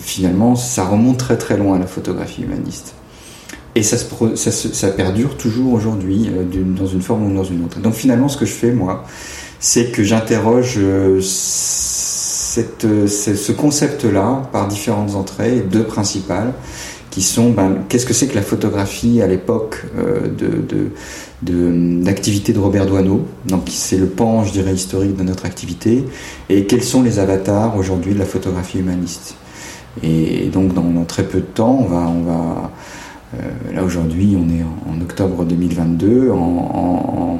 [0.00, 2.96] finalement, ça remonte très très loin à la photographie humaniste.
[3.74, 7.80] Et ça, ça, ça perdure toujours aujourd'hui, euh, dans une forme ou dans une autre.
[7.80, 9.04] Donc finalement, ce que je fais, moi,
[9.60, 16.52] c'est que j'interroge euh, cette, ce concept-là par différentes entrées, deux principales,
[17.10, 22.58] qui sont ben, qu'est-ce que c'est que la photographie à l'époque de, de d'activité de,
[22.58, 23.26] Robert Doisneau?
[23.46, 26.04] Donc c'est le pan, je dirais, historique de notre activité.
[26.48, 29.34] Et quels sont les avatars aujourd'hui de la photographie humaniste?
[30.02, 32.66] Et donc dans, très peu de temps, on va, on va euh,
[33.72, 37.38] là aujourd'hui, on est en, octobre 2022, en,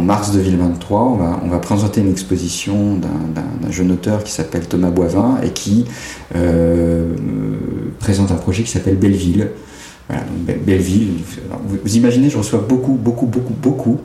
[0.00, 5.50] mars 2023, on va, présenter une exposition d'un jeune auteur qui s'appelle Thomas Boivin et
[5.50, 5.84] qui
[6.34, 7.14] euh,
[7.98, 9.50] présente un projet qui s'appelle Belleville.
[10.64, 11.18] Belleville.
[11.66, 14.00] vous, imaginez, je reçois beaucoup, beaucoup, beaucoup, beaucoup,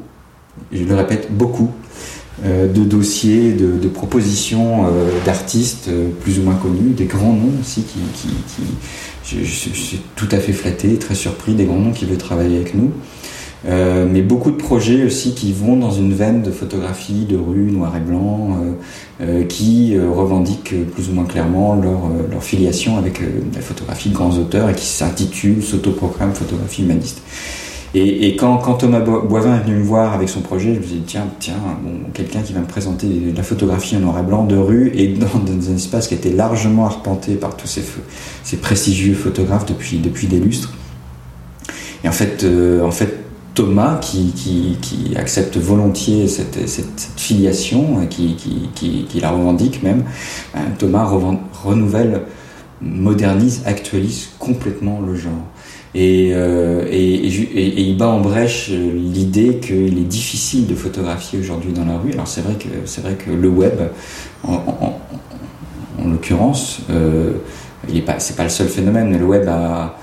[0.71, 6.55] je le répète, beaucoup euh, de dossiers, de, propositions euh, d'artistes euh, plus ou moins
[6.55, 7.99] connus, des grands noms aussi qui,
[9.25, 12.75] je, suis tout à fait flatté, très surpris, des grands noms qui veulent travailler avec
[12.75, 12.91] nous.
[13.65, 17.71] Euh, mais beaucoup de projets aussi qui vont dans une veine de photographie de rue
[17.71, 18.73] noir et blanc, euh,
[19.21, 24.15] euh qui euh, revendiquent plus ou moins clairement leur, leur filiation avec la photographie de
[24.15, 27.21] grands auteurs et qui s'intitulent, s'autoproclament photographie humaniste.
[27.95, 31.03] Et, quand, Thomas Boivin est venu me voir avec son projet, je me suis dit
[31.05, 31.53] tiens, tiens,
[31.83, 34.91] bon, quelqu'un qui va me présenter de la photographie en noir et blanc de rue
[34.95, 37.83] et dans, dans un espace qui a largement arpenté par tous ces,
[38.43, 40.73] ces prestigieux photographes depuis, depuis des lustres.
[42.03, 42.43] Et en fait,
[42.83, 50.03] en fait, Thomas qui, qui, accepte volontiers cette, cette, filiation, qui, qui, la revendique même,
[50.55, 51.05] euh, Thomas
[51.63, 52.23] renouvelle,
[52.81, 55.45] modernise, actualise complètement le genre.
[55.95, 61.71] Et, euh, et, et, il bat en brèche l'idée qu'il est difficile de photographier aujourd'hui
[61.71, 62.13] dans la rue.
[62.13, 63.79] Alors c'est vrai que c'est vrai que le web,
[64.43, 64.99] en, en,
[65.99, 67.33] en l'occurrence, euh,
[67.89, 69.15] il est pas, c'est pas le seul phénomène.
[69.17, 69.97] Le web a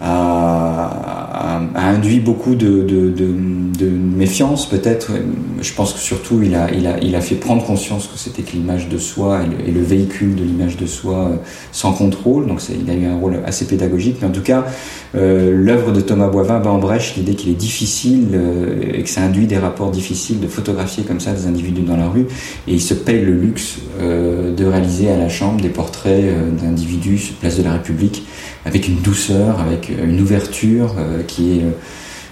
[0.00, 3.34] a, induit beaucoup de, de, de,
[3.78, 5.12] de méfiance peut-être.
[5.60, 8.42] Je pense que surtout il a, il a, il a fait prendre conscience que c'était
[8.42, 11.36] que l'image de soi et le, véhicule de l'image de soi euh,
[11.72, 12.46] sans contrôle.
[12.46, 14.18] Donc il a eu un rôle assez pédagogique.
[14.20, 14.66] Mais en tout cas,
[15.14, 19.08] euh, l'œuvre de Thomas Boivin va en brèche l'idée qu'il est difficile euh, et que
[19.08, 22.26] ça induit des rapports difficiles de photographier comme ça des individus dans la rue.
[22.66, 26.50] Et il se paye le luxe euh, de réaliser à la chambre des portraits euh,
[26.50, 28.24] d'individus sur place de la République
[28.68, 31.70] avec une douceur, avec euh, une ouverture euh, qui, est, euh,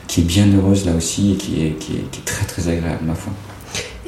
[0.07, 2.68] qui est bien heureuse là aussi et qui est, qui est, qui est très très
[2.68, 3.33] agréable, ma foi.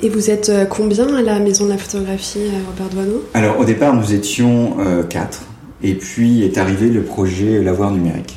[0.01, 2.38] Et vous êtes combien à la Maison de la Photographie,
[2.69, 3.25] Robert Doisneau?
[3.35, 5.43] Alors au départ, nous étions euh, quatre.
[5.83, 8.37] Et puis est arrivé le projet Lavoir numérique.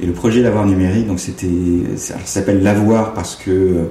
[0.00, 3.88] Et le projet Lavoir numérique, donc c'était, ça s'appelle Lavoir parce que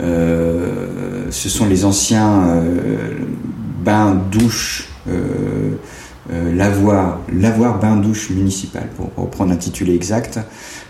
[0.00, 3.08] euh, ce sont les anciens euh,
[3.84, 4.88] bains douches
[6.32, 10.40] euh, lavoir, lavoir bain-douche municipal, pour reprendre l'intitulé exact,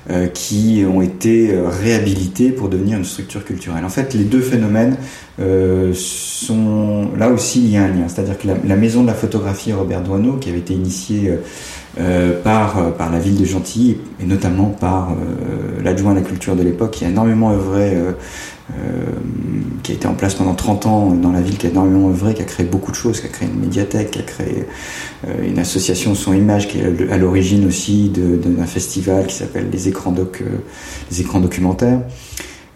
[0.09, 3.85] euh, qui ont été euh, réhabilités pour devenir une structure culturelle.
[3.85, 4.97] En fait, les deux phénomènes
[5.93, 10.03] sont là aussi il y un lien, c'est-à-dire que la, maison de la photographie Robert
[10.03, 11.33] Doisneau, qui avait été initiée
[12.45, 15.17] par par la ville de Gentilly et notamment par
[15.83, 17.97] l'adjoint à la culture de l'époque, qui a énormément œuvré
[19.83, 22.35] qui a été en place pendant 30 ans dans la ville, qui a énormément œuvré,
[22.35, 24.65] qui a créé beaucoup de choses, qui a créé une médiathèque, qui a créé
[25.27, 29.89] euh, une association Son Image, qui est à l'origine aussi d'un festival qui s'appelle les
[29.89, 30.57] écrans doc, euh,
[31.11, 32.01] les écrans documentaires.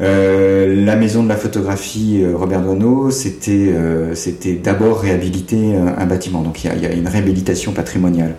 [0.00, 6.06] Euh, la maison de la photographie euh, Robert Doisneau, c'était euh, c'était d'abord réhabiliter un
[6.06, 6.42] bâtiment.
[6.42, 8.36] Donc il y y a, une réhabilitation patrimoniale.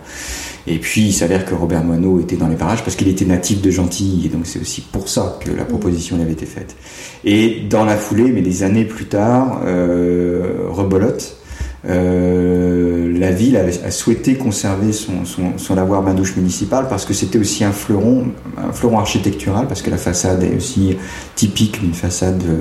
[0.66, 3.62] Et puis il s'avère que Robert Moineau était dans les parages parce qu'il était natif
[3.62, 6.76] de Gentilly, et donc c'est aussi pour ça que la proposition lui avait été faite.
[7.24, 11.40] Et dans la foulée, mais des années plus tard, euh, rebolote,
[11.86, 17.14] euh, la ville a, a, souhaité conserver son, son, son lavoir bain-douche municipal parce que
[17.14, 18.26] c'était aussi un fleuron,
[18.58, 20.96] un fleuron architectural, parce que la façade est aussi
[21.36, 22.60] typique d'une façade, euh,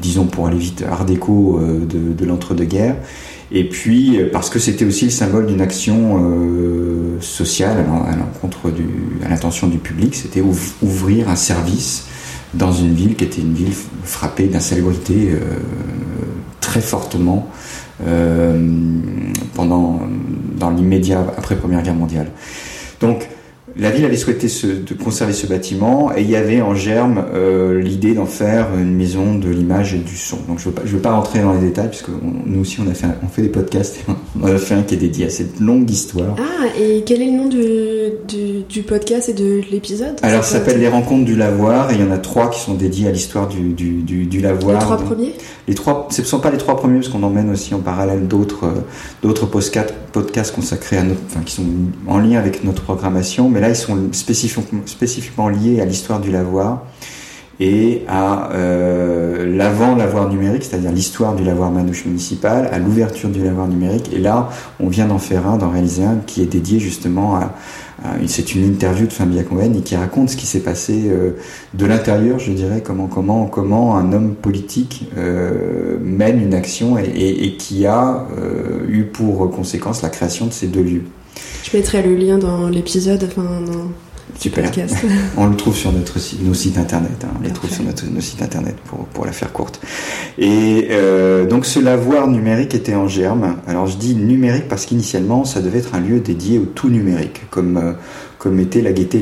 [0.00, 2.96] disons pour aller vite, art déco euh, de, de l'entre-deux-guerres.
[3.54, 8.70] Et puis euh, parce que c'était aussi le symbole d'une action euh, sociale à l'encontre
[8.70, 8.86] du,
[9.24, 10.42] à l'intention du public, c'était
[10.82, 12.08] ouvrir un service
[12.52, 13.72] dans une ville qui était une ville
[14.04, 15.30] frappée d'insalubrité
[16.60, 17.48] très fortement
[19.54, 20.00] pendant
[20.56, 22.30] dans l'immédiat après Première Guerre mondiale.
[23.00, 23.28] Donc
[23.76, 27.80] la ville avait souhaité de conserver ce bâtiment et il y avait en germe euh,
[27.80, 30.38] l'idée d'en faire une maison de l'image et du son.
[30.48, 32.10] Donc je ne veux, pas rentrer dans les détails puisque
[32.46, 34.94] nous aussi on a fait on fait des podcasts et on a fait un qui
[34.94, 36.36] est dédié à cette longue histoire.
[36.38, 40.16] Ah et quel est le nom du, podcast et de l'épisode?
[40.22, 42.74] Alors ça s'appelle Les Rencontres du Lavoir et il y en a trois qui sont
[42.74, 44.74] dédiés à l'histoire du, Lavoir.
[44.74, 45.34] Les trois premiers?
[45.66, 48.28] Les trois, ce ne sont pas les trois premiers parce qu'on emmène aussi en parallèle
[48.28, 48.80] d'autres euh,
[49.22, 51.64] d'autres podcasts, podcasts consacrés à notre, enfin, qui sont
[52.06, 56.84] en lien avec notre programmation mais ils sont spécifiquement, liés à l'histoire du lavoir
[57.60, 63.68] et à euh, l'avant-lavoir numérique, c'est-à-dire l'histoire du lavoir manouche municipal, à l'ouverture du lavoir
[63.68, 64.10] numérique.
[64.12, 64.48] Et là,
[64.80, 67.54] on vient d'en faire un, d'en réaliser un qui est dédié justement à,
[68.26, 71.30] c'est une interview de Fabien Cohen et qui raconte ce qui s'est passé euh,
[71.74, 77.56] de l'intérieur, je dirais, comment comment comment un homme politique euh, mène une action et
[77.56, 78.26] qui a
[78.88, 81.04] eu pour conséquence la création de ces deux lieux.
[81.74, 83.90] Je mettrai le lien dans l'épisode, enfin dans
[84.38, 84.62] Super.
[84.62, 84.94] podcast.
[85.36, 87.24] on le trouve sur notre site, nos sites internet.
[87.24, 87.34] Hein.
[87.36, 89.80] on les trouve sur notre, nos sites internet pour, pour la faire courte.
[90.38, 93.56] Et euh, donc ce lavoir numérique était en germe.
[93.66, 97.42] Alors je dis numérique parce qu'initialement ça devait être un lieu dédié au tout numérique,
[97.50, 97.92] comme euh,
[98.38, 99.20] comme était la gaieté,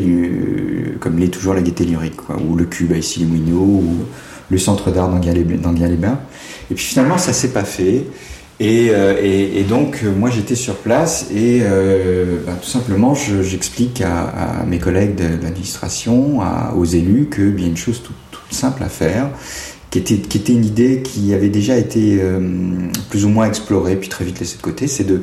[1.00, 3.82] comme l'est toujours la gaieté lyrique, quoi, ou le cube à issy les ou
[4.50, 6.20] le centre d'art d'Anguien-les-Bains.
[6.70, 8.04] Et puis finalement ça s'est pas fait.
[8.62, 14.64] Euh, et, donc, euh, moi, j'étais sur place et euh, bah, tout simplement, j'explique à,
[14.66, 16.40] mes collègues de, l'administration,
[16.76, 18.16] aux élus, qu'il y a une chose toute,
[18.50, 19.30] simple à faire,
[19.90, 22.20] qui était, qui était une idée qui avait déjà été
[23.08, 25.22] plus ou moins explorée, puis très vite laissée de côté, c'est de,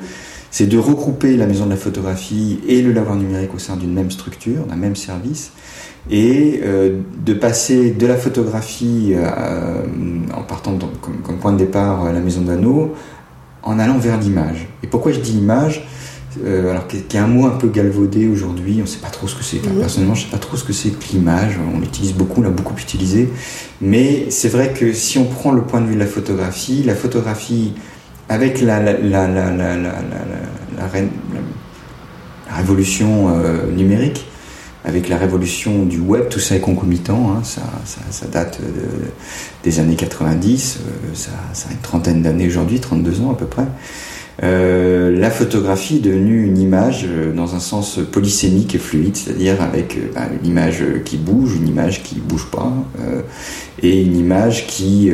[0.49, 3.93] c'est de regrouper la maison de la photographie et le lavoir numérique au sein d'une
[3.93, 5.51] même structure, d'un même service,
[6.09, 6.61] et
[7.23, 9.13] de passer de la photographie
[10.35, 12.95] en partant comme, point de départ à la maison d'Anneau
[13.63, 14.67] en allant vers l'image.
[14.83, 15.85] Et pourquoi je dis image
[16.45, 19.27] euh, alors qui est un mot un peu galvaudé aujourd'hui, on ne sait pas trop
[19.27, 19.57] ce que c'est.
[19.57, 21.57] Personnellement, je ne sais pas trop ce que c'est que l'image.
[21.75, 23.29] On l'utilise beaucoup, on l'a beaucoup utilisé.
[23.81, 26.95] Mais c'est vrai que si on prend le point de vue de la photographie, la
[26.95, 27.73] photographie
[28.29, 29.75] avec la, la, la, la
[32.55, 34.25] révolution euh, numérique,
[34.85, 38.59] avec la révolution du web, tout ça est concomitant, hein, ça, ça, ça, date
[39.63, 43.45] des années 90, euh, ça, ça, a une trentaine d'années aujourd'hui, 32 ans à peu
[43.45, 43.65] près.
[44.41, 49.61] Euh, la photographie est devenue une image euh, dans un sens polysémique et fluide, c'est-à-dire
[49.61, 53.21] avec euh, bah, une image qui bouge, une image qui bouge pas, euh,
[53.81, 55.11] et une image qui,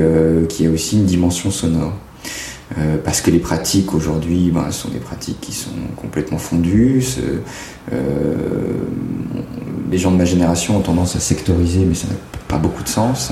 [0.50, 1.94] qui a aussi une dimension sonore.
[2.78, 7.04] Euh, parce que les pratiques aujourd'hui ben, sont des pratiques qui sont complètement fondues.
[7.94, 7.98] Euh,
[9.90, 12.16] les gens de ma génération ont tendance à sectoriser, mais ça n'a
[12.48, 13.32] pas beaucoup de sens.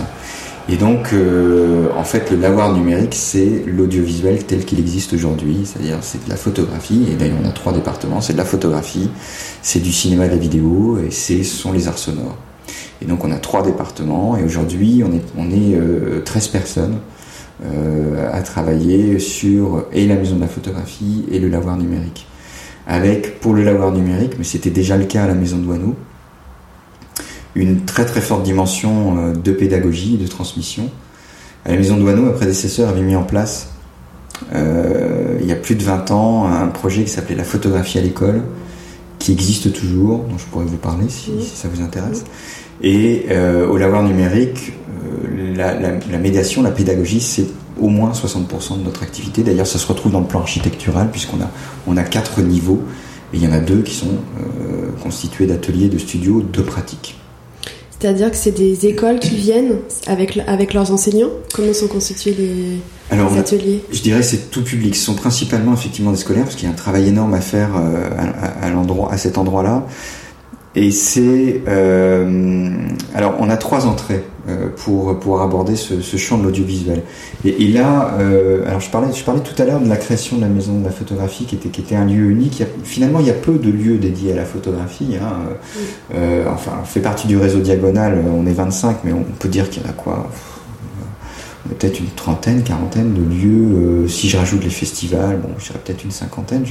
[0.69, 5.97] Et donc, euh, en fait, le lavoir numérique, c'est l'audiovisuel tel qu'il existe aujourd'hui, c'est-à-dire
[5.99, 9.09] c'est de la photographie, et d'ailleurs on a trois départements, c'est de la photographie,
[9.61, 12.37] c'est du cinéma de la vidéo, et ce sont les arts sonores.
[13.01, 17.22] Et donc on a trois départements, et aujourd'hui on est, on est 13 personnes euh,
[17.61, 22.27] à travailler sur et la maison de la photographie et le lavoir numérique.
[22.85, 25.95] Avec, pour le lavoir numérique, mais c'était déjà le cas à la maison de Douaneau,
[27.55, 30.89] une très très forte dimension euh, de pédagogie et de transmission.
[31.65, 33.69] À la maison de Douaneau, un prédécesseur avait mis en place,
[34.53, 38.01] euh, il y a plus de 20 ans, un projet qui s'appelait la photographie à
[38.01, 38.41] l'école,
[39.19, 42.25] qui existe toujours, dont je pourrais vous parler si, ça vous intéresse.
[42.83, 44.73] Et euh, au lavoir numérique,
[45.55, 47.45] la, médiation, la pédagogie, c'est
[47.79, 49.43] au moins 60% de notre activité.
[49.43, 51.49] D'ailleurs, ça se retrouve dans le plan architectural, puisqu'on a,
[51.87, 52.83] on a quatre niveaux,
[53.33, 57.17] et il y en a deux qui sont euh, constitués d'ateliers, de studios, de pratiques.
[57.99, 61.29] C'est-à-dire que c'est des écoles qui viennent avec, avec leurs enseignants?
[61.53, 63.81] Comment sont constitués les, ateliers?
[63.93, 64.93] Je dirais c'est tout public.
[64.93, 67.69] Ce sont principalement effectivement des scolaires, parce qu'il y a un travail énorme à faire
[67.77, 68.09] euh,
[69.09, 69.87] à cet endroit-là.
[70.75, 71.61] Et c'est...
[71.67, 72.71] Euh,
[73.13, 77.03] alors, on a trois entrées euh, pour pouvoir aborder ce, ce champ de l'audiovisuel.
[77.45, 80.35] Et, et, là, euh, alors je parlais, je parlais tout à l'heure de la création
[80.35, 82.59] de la maison de la photographie qui était, qui était un lieu unique.
[82.59, 85.15] Il y a, finalement, il y a peu de lieux dédiés à la photographie.
[85.21, 85.33] Hein.
[86.13, 89.69] Euh, enfin, on fait partie du réseau Diagonal, on est 25, mais on peut dire
[89.69, 90.29] qu'il y en a quoi
[91.69, 94.07] peut-être une trentaine, quarantaine de lieux.
[94.09, 96.65] si je rajoute les festivals, bon, je dirais peut-être une cinquantaine.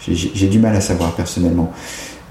[0.00, 1.72] J'ai du mal à savoir personnellement.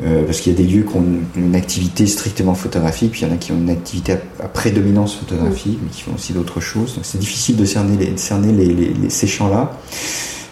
[0.01, 3.27] Euh, parce qu'il y a des lieux qui ont une, activité strictement photographique, puis il
[3.27, 6.59] y en a qui ont une activité à, prédominance photographique, mais qui font aussi d'autres
[6.59, 6.95] choses.
[6.95, 9.71] Donc c'est difficile de cerner, les, cerner les, ces champs-là.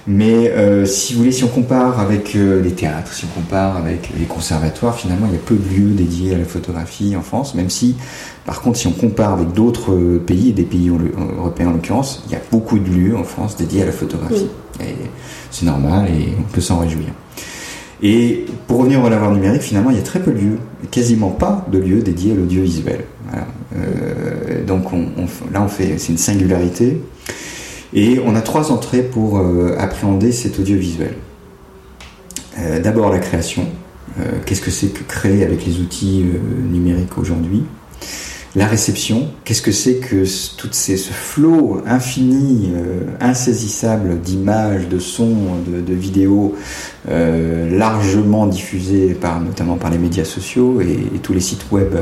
[0.07, 3.77] Mais euh, si vous voulez, si on compare avec euh, les théâtres, si on compare
[3.77, 7.21] avec les conservatoires, finalement, il y a peu de lieux dédiés à la photographie en
[7.21, 7.95] France, même si,
[8.45, 12.33] par contre, si on compare avec d'autres pays, et des pays européens en l'occurrence, il
[12.33, 14.47] y a beaucoup de lieux en France dédiés à la photographie.
[15.51, 17.07] C'est normal et on peut s'en réjouir.
[18.03, 20.57] Et pour revenir au lavoir numérique, finalement, il y a très peu de lieux,
[20.89, 23.01] quasiment pas de lieux dédiés à l'audiovisuel.
[23.75, 25.05] Euh, donc on,
[25.53, 27.01] là, on fait, c'est une singularité.
[27.93, 31.15] Et on a trois entrées pour euh, appréhender cet audiovisuel.
[32.59, 33.65] Euh, d'abord la création.
[34.45, 36.25] Qu'est-ce que c'est que créer avec les outils
[36.69, 37.63] numériques aujourd'hui?
[38.55, 39.29] La réception.
[39.45, 40.25] Qu'est-ce que c'est que
[40.57, 42.71] tout ce flot infini,
[43.21, 46.55] insaisissable d'images, de sons, de, vidéos,
[47.07, 51.95] largement diffusés par, notamment par les médias sociaux et, et tous les sites web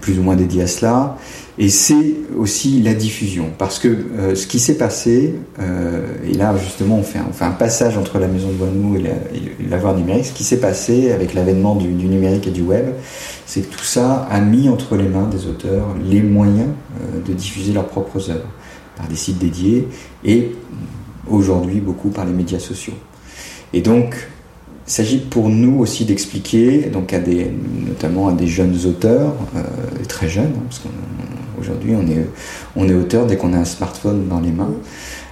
[0.00, 1.16] plus ou moins dédiés à cela.
[1.58, 6.54] Et c'est aussi la diffusion, parce que euh, ce qui s'est passé, euh, et là
[6.62, 9.04] justement on fait, un, on fait, un, passage entre la maison de Bonnemou et,
[9.70, 12.84] l'avoir numérique, ce qui s'est passé avec l'avènement du, du, numérique et du web,
[13.46, 16.68] c'est que tout ça a mis entre les mains des auteurs les moyens
[17.00, 18.50] euh, de diffuser leurs propres œuvres
[18.94, 19.88] par des sites dédiés
[20.26, 20.52] et
[21.26, 22.94] aujourd'hui beaucoup par les médias sociaux.
[23.72, 24.28] Et donc
[24.86, 27.50] il s'agit pour nous aussi d'expliquer, donc à des,
[27.86, 29.62] notamment à des jeunes auteurs, euh,
[30.08, 32.24] très jeunes, hein, parce qu'aujourd'hui on est,
[32.76, 34.74] on est auteur dès qu'on a un smartphone dans les mains,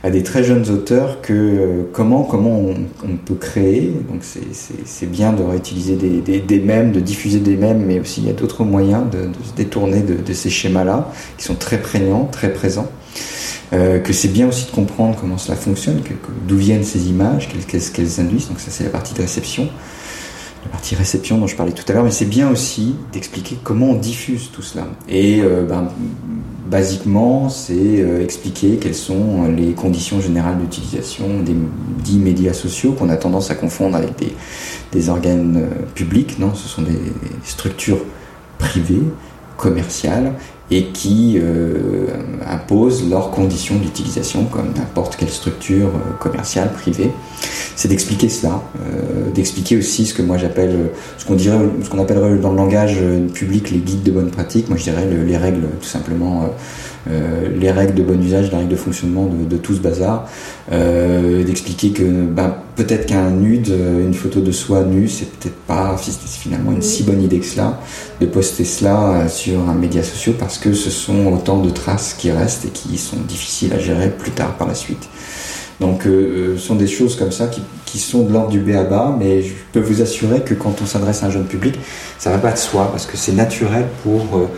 [0.03, 3.95] à des très jeunes auteurs que euh, comment, comment on, peut créer.
[4.11, 8.23] Donc c'est bien de réutiliser des, des, des, mèmes, de diffuser des mèmes, mais aussi
[8.23, 11.55] il y a d'autres moyens de, de, se détourner de, de ces schémas-là, qui sont
[11.55, 12.89] très prégnants, très présents.
[13.73, 16.01] Euh, que c'est bien aussi de comprendre comment cela fonctionne,
[16.47, 18.49] d'où viennent ces images, qu'est-ce qu'elles induisent.
[18.49, 19.69] Donc ça c'est la partie réception,
[20.65, 23.91] la partie réception dont je parlais tout à l'heure, mais c'est bien aussi d'expliquer comment
[23.91, 24.87] on diffuse tout cela.
[25.09, 25.89] Et euh, ben,
[26.71, 31.57] basiquement, c'est euh, expliquer quelles sont les conditions générales d'utilisation des
[32.05, 34.35] dix médias sociaux qu'on a tendance à confondre avec des,
[34.93, 36.39] des organes publics.
[36.39, 36.99] Non, ce sont des
[37.45, 38.03] structures
[38.59, 39.03] privées,
[39.57, 40.33] commerciales,
[40.71, 42.07] et qui euh,
[42.47, 47.11] imposent leurs conditions d'utilisation comme n'importe quelle structure euh, commerciale, privée.
[47.77, 52.01] C'est d'expliquer cela, euh, d'expliquer aussi ce que moi j'appelle, ce qu'on dirait, ce qu'on
[52.01, 52.99] appellerait dans le langage
[53.35, 54.69] public les guides de bonne pratique.
[54.69, 56.49] Moi je dirais les règles tout simplement
[57.11, 60.27] euh, les règles de bon usage, les règles de fonctionnement de, tout ce bazar,
[60.73, 65.57] euh, d'expliquer que ben, peut-être qu'un nude, euh, une photo de soi nue, c'est peut-être
[65.67, 67.79] pas finalement une si bonne idée que cela,
[68.21, 72.31] de poster cela sur un média social parce que ce sont autant de traces qui
[72.31, 75.09] restent et qui sont difficiles à gérer plus tard par la suite.
[75.81, 78.85] Donc ce sont des choses comme ça qui, qui sont de l'ordre du B à
[78.85, 81.75] bas, mais je peux vous assurer que quand on s'adresse à un jeune public,
[82.19, 84.49] ça va pas de soi parce que c'est naturel pour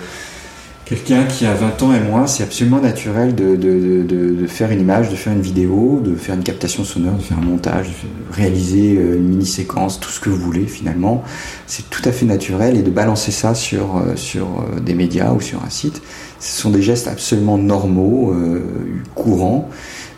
[0.86, 4.70] Quelqu'un qui a 20 ans et moins, c'est absolument naturel de, de, de, de, faire
[4.70, 7.88] une image, de faire une vidéo, de faire une captation sonore, de faire un montage,
[7.88, 11.24] de réaliser euh, une mini-séquence, tout ce que vous voulez finalement.
[11.66, 15.32] C'est tout à fait naturel et de balancer ça sur, euh, sur euh, des médias
[15.32, 16.02] ou sur un site,
[16.38, 18.32] ce sont des gestes absolument normaux,
[19.16, 19.68] courants,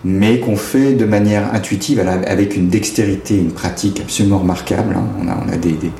[0.04, 4.94] mais qu'on fait de manière intuitive, avec une dextérité, une pratique absolument remarquable.
[4.96, 5.06] Hein.
[5.20, 5.92] On a, on a des, des,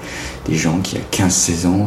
[0.49, 1.86] des gens qui, à 15-16 ans,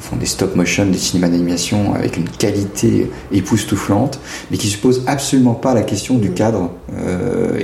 [0.00, 5.04] font, des stop motion, des cinémas d'animation avec une qualité époustouflante, mais qui se posent
[5.06, 6.70] absolument pas la question du cadre.
[6.96, 7.58] Euh,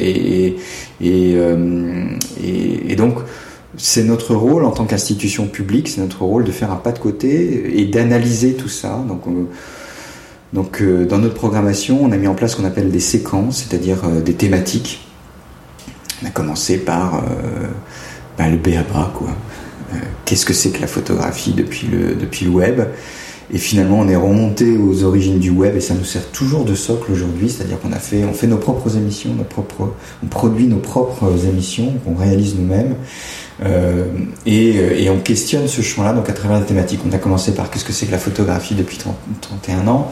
[1.03, 2.07] euh,
[2.43, 3.19] et, donc,
[3.77, 6.99] c'est notre rôle en tant qu'institution publique, c'est notre rôle de faire un pas de
[6.99, 9.03] côté et d'analyser tout ça.
[10.53, 13.65] Donc, euh, dans notre programmation, on a mis en place ce qu'on appelle des séquences,
[13.69, 15.01] c'est-à-dire des thématiques.
[16.23, 17.69] On a commencé par euh,
[18.39, 19.31] bah, le BABA, quoi.
[20.25, 22.81] Qu'est-ce que c'est que la photographie depuis le, depuis le web?
[23.53, 26.75] Et finalement, on est remonté aux origines du web et ça nous sert toujours de
[26.75, 27.51] socle aujourd'hui.
[27.51, 31.31] C'est-à-dire qu'on a fait, on fait nos propres émissions, nos propres, on produit nos propres
[31.47, 32.95] émissions qu'on réalise nous-mêmes.
[33.63, 34.07] Euh,
[34.47, 37.01] et, et, on questionne ce champ-là donc à travers la thématique.
[37.09, 40.11] On a commencé par qu'est-ce que c'est que la photographie depuis 30, 31 ans,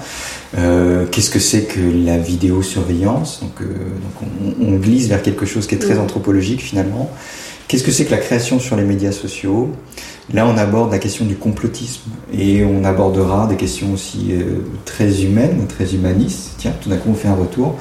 [0.58, 3.40] euh, qu'est-ce que c'est que la vidéosurveillance?
[3.40, 7.10] Donc, euh, donc on, on, glisse vers quelque chose qui est très anthropologique finalement.
[7.72, 9.70] Qu'est-ce que c'est que la création sur les médias sociaux?
[10.34, 15.22] Là, on aborde la question du complotisme et on abordera des questions aussi euh, très
[15.22, 16.50] humaines, très humanistes.
[16.58, 17.76] Tiens, tout d'un coup, on fait un retour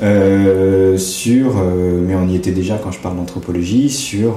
[0.00, 4.36] euh, sur, euh, mais on y était déjà quand je parle d'anthropologie, sur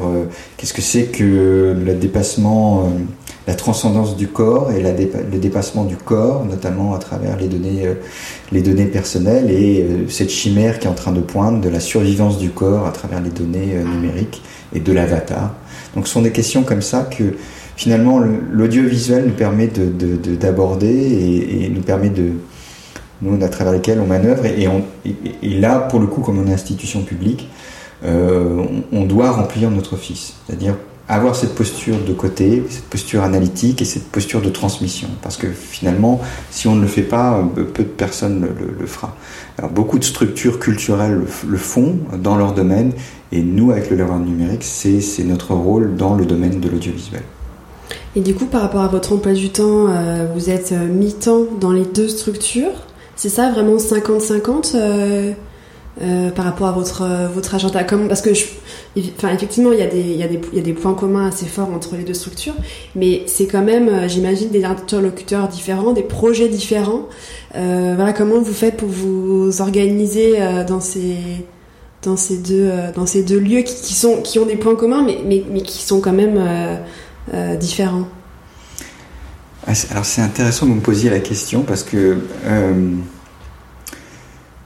[0.58, 2.92] qu'est-ce que c'est que le dépassement,
[3.48, 7.84] la transcendance du corps et le dépassement du corps, notamment à travers les données,
[8.52, 12.40] les données personnelles et cette chimère qui est en train de poindre de la survivance
[12.40, 14.42] du corps à travers les données numériques
[14.74, 15.54] et de l'avatar.
[15.96, 17.36] Donc ce sont des questions comme ça que
[17.76, 22.32] finalement l'audiovisuel nous permet d'aborder de, et, nous permet de,
[23.22, 24.46] nous, à travers lesquels on manœuvre.
[24.46, 24.68] Et,
[25.60, 27.50] là, pour le coup, comme on est institution publique,
[28.04, 30.34] euh, on, doit remplir notre office.
[30.46, 30.76] C'est-à-dire
[31.08, 35.08] avoir cette posture de côté, cette posture analytique et cette posture de transmission.
[35.22, 39.16] Parce que finalement, si on ne le fait pas, peu de personnes le, le, fera.
[39.72, 42.92] Beaucoup de structures culturelles le, font dans leur domaine,
[43.32, 47.24] et nous, avec le lavoir numérique, c'est notre rôle dans le domaine de l'audiovisuel.
[48.16, 51.46] Et du coup, par rapport à votre emploi du temps, euh, vous êtes euh, mi-temps
[51.60, 52.72] dans les deux structures?
[53.16, 55.32] C'est ça, vraiment 50-50 euh,
[56.36, 58.32] par rapport à votre, votre agenda Comme, Parce que,
[59.18, 60.94] enfin, effectivement, il y, a des, il, y a des, il y a des points
[60.94, 62.56] communs assez forts entre les deux structures,
[62.96, 67.08] mais c'est quand même, j'imagine, des interlocuteurs différents, des projets différents.
[67.54, 70.36] voilà, comment vous faites pour vous organiser
[70.68, 71.18] dans ces
[72.04, 75.18] dans ces deux dans ces deux lieux qui, sont qui ont des points communs mais
[75.26, 76.38] mais, mais qui sont quand même
[77.34, 78.08] euh, différents?
[79.66, 82.92] Ah, Alors c'est intéressant que vous me posiez la question parce que, euh,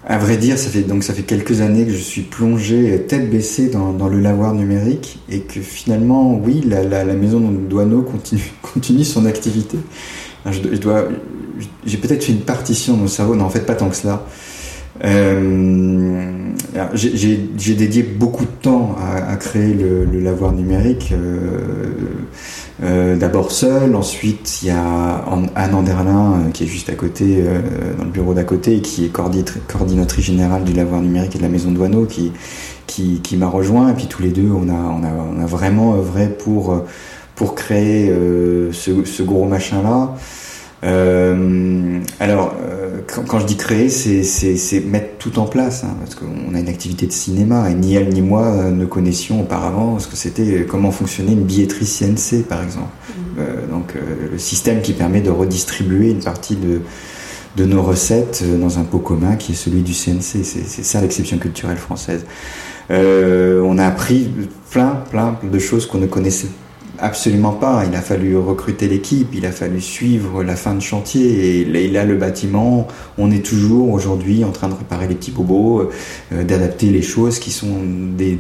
[0.10, 3.30] à vrai dire, ça fait, donc, ça fait quelques années que je suis plongé tête
[3.30, 9.04] baissée dans, le lavoir numérique et que finalement, oui, la, la, maison Douaneau continue, continue
[9.04, 9.78] son activité.
[10.50, 11.08] je, dois,
[11.86, 14.26] j'ai peut-être fait une partition dans mon cerveau, non en fait pas tant que cela.
[15.04, 16.52] Euh,
[16.94, 21.14] j'ai dédié beaucoup de temps à, créer le, lavoir numérique.
[21.14, 22.04] Euh,
[22.82, 25.26] euh, d'abord seul, ensuite il y a
[25.56, 27.44] Anne Anderlin qui est juste à côté,
[27.98, 31.50] dans le bureau d'à côté, qui est coordinatrice générale du lavoir numérique et de la
[31.50, 32.32] maison Douaneau, qui,
[32.88, 33.92] qui, qui m'a rejoint.
[33.92, 36.84] Et puis tous les deux, on a, on a, on a vraiment œuvré pour,
[37.36, 38.14] pour créer
[38.72, 40.16] ce, ce, gros machin-là.
[40.84, 46.54] Euh, alors, euh, quand, je dis créer, c'est mettre tout en place, hein, parce qu'on
[46.56, 50.08] a une activité de cinéma et ni elle ni moi euh, ne connaissions auparavant ce
[50.08, 52.90] que c'était, comment fonctionnait une billetterie CNC, par exemple.
[53.10, 53.72] Mmh.
[53.72, 53.94] donc,
[54.32, 56.82] le système qui permet de redistribuer une partie de,
[57.56, 60.44] de nos recettes dans un pot commun qui est celui du CNC.
[60.44, 62.26] C'est ça l'exception culturelle française.
[62.90, 64.30] on a appris
[64.72, 66.69] plein, plein de choses qu'on ne connaissait pas
[67.02, 67.84] Absolument pas.
[67.90, 71.62] Il a fallu recruter l'équipe, il a fallu suivre la fin de chantier.
[71.62, 72.88] Et là, le bâtiment,
[73.18, 75.90] on est toujours aujourd'hui en train de réparer les petits bobos,
[76.32, 77.80] euh, d'adapter les choses qui sont
[78.18, 78.38] des,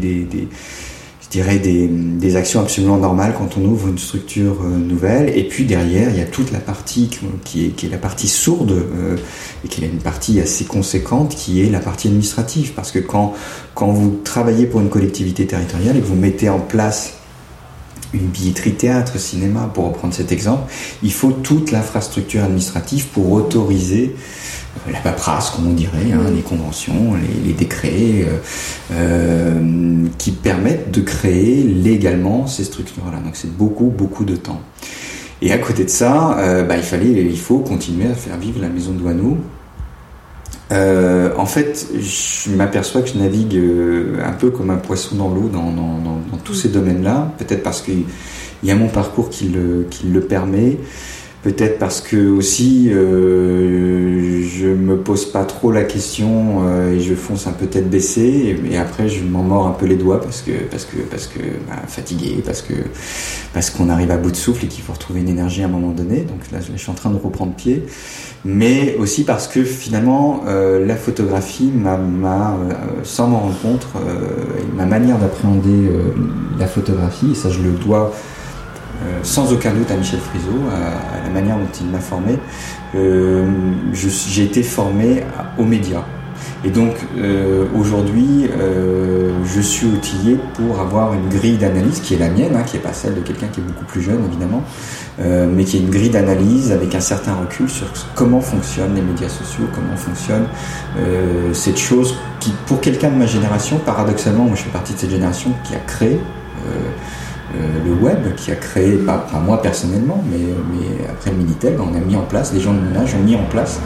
[1.22, 5.38] je dirais des, actions absolument normales quand on ouvre une structure euh, nouvelle.
[5.38, 7.10] Et puis derrière, il y a toute la partie
[7.46, 9.16] qui est, qui est la partie sourde euh,
[9.64, 12.74] et qui est une partie assez conséquente, qui est la partie administrative.
[12.76, 13.34] Parce que quand,
[13.74, 17.19] quand vous travaillez pour une collectivité territoriale et que vous mettez en place
[18.14, 20.72] une billetterie théâtre, cinéma, pour reprendre cet exemple,
[21.04, 24.16] il faut toute l'infrastructure administrative pour autoriser
[24.88, 28.38] euh, la paperasse, comme on dirait, hein, les conventions, les, décrets, euh,
[28.94, 33.20] euh, qui permettent de créer légalement ces structures-là.
[33.20, 34.62] Donc c'est beaucoup, beaucoup de temps.
[35.42, 36.36] Et à côté de ça,
[36.68, 39.38] bah, il fallait, il faut continuer à faire vivre la maison de Douaneau
[40.72, 45.30] euh, en fait, je m'aperçois que je navigue euh, un peu comme un poisson dans
[45.30, 45.74] l'eau dans,
[46.44, 47.34] tous ces domaines-là.
[47.38, 48.04] Peut-être parce qu'il
[48.64, 50.78] y a mon parcours qui le, qui le permet.
[51.42, 57.16] Peut-être parce que aussi euh, je me pose pas trop la question euh, et je
[57.16, 60.42] fonce un peu tête baissée et, après je m'en mords un peu les doigts parce
[60.42, 62.74] que parce que parce que bah, fatigué parce que
[63.54, 65.70] parce qu'on arrive à bout de souffle et qu'il faut retrouver une énergie à un
[65.70, 66.22] moment donné.
[66.22, 67.86] Donc là je suis en train de reprendre pied.
[68.46, 72.74] Mais aussi parce que finalement euh, la photographie m'a euh,
[73.04, 74.28] sans m'en rendre compte euh,
[74.76, 75.90] ma manière d'appréhender
[76.58, 78.14] la photographie et ça je le dois
[79.02, 82.38] euh, sans aucun doute à Michel Frisot, à, la manière dont il m'a formé.
[82.96, 83.46] Euh,
[83.94, 85.24] j'ai été formé
[85.58, 86.04] aux médias.
[86.66, 88.50] Et donc euh, aujourd'hui,
[89.46, 92.84] je suis outillé pour avoir une grille d'analyse qui est la mienne, hein, qui n'est
[92.84, 94.64] pas celle de quelqu'un qui est beaucoup plus jeune évidemment,
[95.20, 99.30] mais qui est une grille d'analyse avec un certain recul sur comment fonctionnent les médias
[99.30, 100.46] sociaux, comment fonctionne
[101.54, 105.12] cette chose qui, pour quelqu'un de ma génération, paradoxalement, moi je fais partie de cette
[105.12, 106.20] génération qui a créé
[106.68, 106.90] euh,
[107.54, 110.38] le web qui a créé, pas, moi personnellement, mais,
[110.72, 113.36] mais après le Minitel, on a mis en place, les gens de mon ont mis
[113.36, 113.80] en place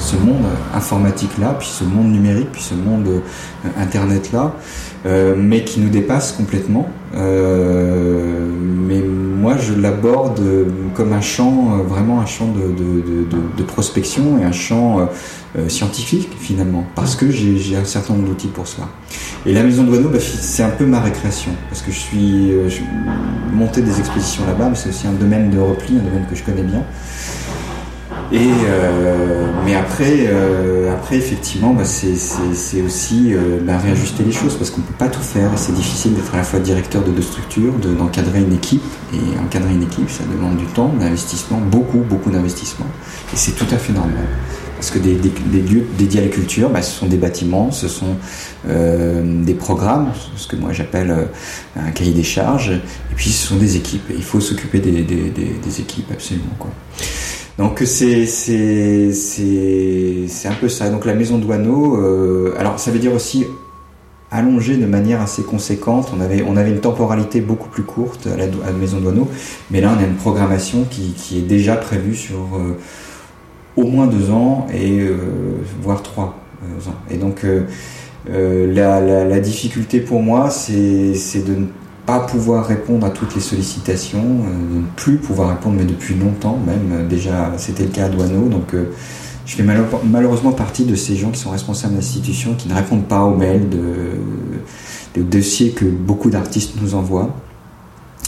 [0.00, 0.44] ce monde
[0.74, 4.54] informatique-là, puis ce monde numérique, puis ce monde euh, Internet-là,
[5.06, 6.88] euh, mais qui nous dépasse complètement.
[7.14, 10.40] mais moi, je l'aborde
[10.94, 13.26] comme un champ, vraiment un champ de, de,
[13.56, 15.08] de, prospection et un champ
[15.68, 18.88] scientifique finalement, parce que j'ai un certain nombre d'outils pour cela.
[19.46, 22.52] Et la maison de Douaneau, bah, c'est un peu ma récréation, parce que je suis
[22.52, 22.68] euh,
[23.54, 26.44] monté des expositions là-bas, mais c'est aussi un domaine de repli, un domaine que je
[26.44, 26.84] connais bien.
[28.32, 34.70] Et euh, mais après, euh, après effectivement, bah, c'est aussi bah, réajuster les choses parce
[34.70, 35.50] qu'on peut pas tout faire.
[35.56, 39.72] C'est difficile d'être à la fois directeur de deux structures, d'encadrer une équipe et encadrer
[39.72, 42.86] une équipe, ça demande du temps, d'investissement, beaucoup, beaucoup d'investissement.
[43.32, 44.26] Et c'est tout à fait normal.
[44.80, 48.16] Parce que des, lieux dédiés à la culture, bah, ce sont des bâtiments, ce sont
[48.66, 51.24] euh, des programmes, ce que moi j'appelle euh,
[51.76, 54.10] un cahier des charges, et puis ce sont des équipes.
[54.16, 56.54] il faut s'occuper des, équipes, absolument.
[56.58, 56.70] Quoi.
[57.60, 59.12] Donc c'est c'est
[60.48, 60.90] un peu ça.
[60.90, 63.46] Donc la maison Douaneau, alors ça veut dire aussi
[64.30, 66.12] allongé de manière assez conséquente.
[66.16, 66.38] On avait,
[66.70, 69.28] une temporalité beaucoup plus courte à la, Maison Douaneau,
[69.70, 72.76] mais là on a une programmation qui, est déjà prévue sur euh,
[73.76, 75.16] au moins deux ans et euh,
[75.82, 76.94] voire trois euh, ans.
[77.10, 77.44] Et donc
[78.28, 81.66] la, la, la, difficulté pour moi, c'est de ne
[82.06, 86.58] pas pouvoir répondre à toutes les sollicitations, de ne plus pouvoir répondre, mais depuis longtemps
[86.66, 87.08] même.
[87.08, 88.74] Déjà, c'était le cas à Douaneau, donc
[89.50, 89.64] je fais
[90.04, 93.68] malheureusement partie de ces gens qui sont responsables d'institutions qui ne répondent pas aux mails
[93.68, 97.34] de, dossiers que beaucoup d'artistes nous envoient.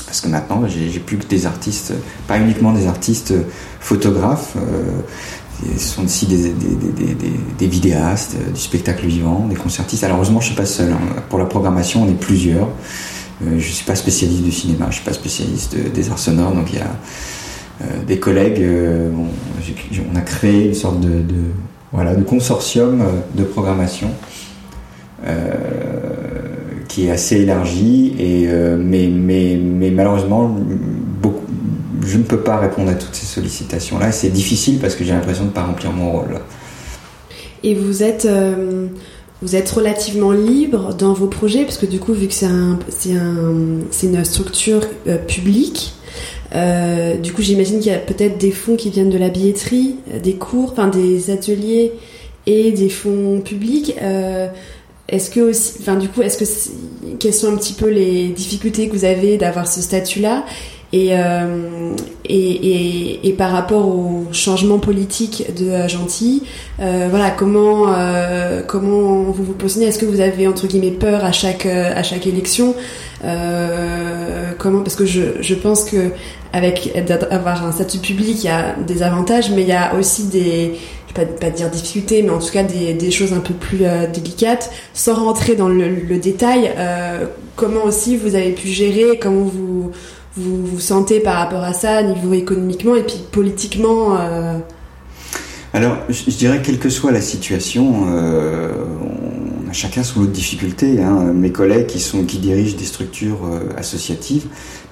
[0.05, 1.93] Parce que maintenant, j'ai plus que des artistes,
[2.27, 3.35] pas uniquement des artistes
[3.79, 10.03] photographes, euh, sont aussi des, vidéastes, du spectacle vivant, des concertistes.
[10.03, 10.91] Alors heureusement, je ne suis pas seul.
[10.91, 11.23] Hein.
[11.29, 12.69] Pour la programmation, on est plusieurs.
[13.45, 16.19] Euh, je ne suis pas spécialiste du cinéma, je ne suis pas spécialiste des arts
[16.19, 16.97] sonores, donc il y a
[17.83, 21.25] euh, des collègues, euh, on, a créé une sorte de,
[21.91, 24.11] voilà, de consortium euh, de programmation
[26.89, 30.57] qui est assez élargi, et, mais, mais, mais malheureusement,
[32.05, 34.11] je ne peux pas répondre à toutes ces sollicitations-là.
[34.11, 36.41] C'est difficile parce que j'ai l'impression de ne pas remplir mon rôle.
[37.63, 38.27] Et vous êtes,
[39.43, 42.79] vous êtes relativement libre dans vos projets, parce que du coup, vu que c'est un,
[43.11, 44.83] un, une structure
[45.27, 45.95] publique,
[46.55, 49.97] euh, du coup, j'imagine qu'il y a peut-être des fonds qui viennent de la billetterie,
[50.13, 51.93] euh, des cours, enfin des ateliers
[52.47, 53.95] et des fonds publics.
[54.03, 54.49] Euh,
[55.09, 58.89] est-ce que aussi, enfin du coup, est-ce que quelles sont un petit peu les difficultés
[58.89, 60.45] que vous avez d'avoir ce statut-là?
[60.93, 61.95] Et, euh,
[62.27, 66.43] et, et, et, par rapport au changement politique de Gentil,
[66.81, 69.87] euh, voilà comment euh, comment vous vous positionnez?
[69.87, 72.75] Est-ce que vous avez entre guillemets peur à chaque à chaque élection?
[74.59, 76.11] Comment Parce que je, je pense que
[76.53, 76.93] avec
[77.31, 80.75] avoir un statut public, il y a des avantages, mais il y a aussi des
[81.09, 83.81] je pas, pas dire difficultés, mais en tout cas des, des choses un peu plus
[84.13, 84.71] délicates.
[84.93, 86.71] Sans rentrer dans le, le détail,
[87.57, 89.93] comment aussi vous avez pu gérer, comment vous
[90.37, 94.59] vous vous sentez par rapport à ça, niveau économiquement et puis politiquement euh
[95.73, 98.73] Alors, je, dirais, quelle que soit la situation, euh,
[99.67, 101.03] on a chacun son lot de difficultés.
[101.03, 101.33] Hein.
[101.35, 104.47] Mes collègues qui, sont, qui dirigent des structures euh, associatives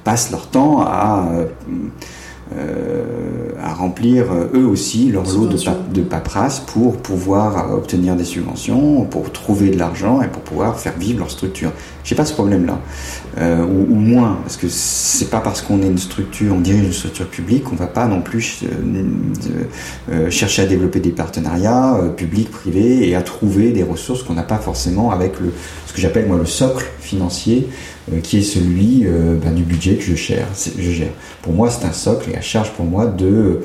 [0.05, 1.29] passent leur temps à
[3.63, 5.59] à remplir euh, eux aussi leur lot de,
[5.93, 10.97] de paperasse pour pouvoir obtenir des subventions, pour trouver de l'argent et pour pouvoir faire
[10.99, 11.73] vivre leur structure.
[12.03, 12.81] J'ai pas ce problème-là,
[13.39, 16.93] euh, ou, moins, parce que c'est pas parce qu'on est une structure, on dirige une
[16.93, 18.65] structure publique, qu'on va pas non plus
[20.31, 24.59] chercher à développer des partenariats publics, privés et à trouver des ressources qu'on n'a pas
[24.59, 25.53] forcément avec le,
[25.87, 29.95] ce que j'appelle moi le socle financier euh, qui est celui euh, ben, du budget
[29.95, 31.13] que je gère, je gère.
[31.43, 33.61] Pour moi, c'est un socle et à charge pour moi de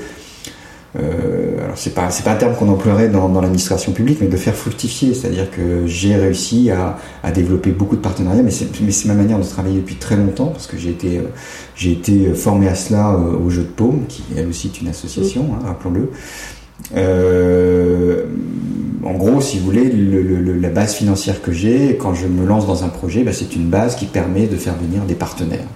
[0.97, 4.55] euh, alors c'est pas pas un terme qu'on emploierait dans, l'administration publique, mais de faire
[4.55, 9.37] fructifier, c'est-à-dire que j'ai réussi à, à, développer beaucoup de partenariats, mais c'est ma manière
[9.37, 11.21] de travailler depuis très longtemps parce que j'ai été
[11.83, 15.65] été formé à cela au jeu de paume, qui elle aussi est une association, hein,
[15.65, 16.11] rappelons-le.
[19.05, 19.91] En gros, si vous voulez,
[20.59, 23.67] la base financière que j'ai quand je me lance dans un projet, bah, c'est une
[23.67, 25.67] base qui permet de faire venir des partenaires.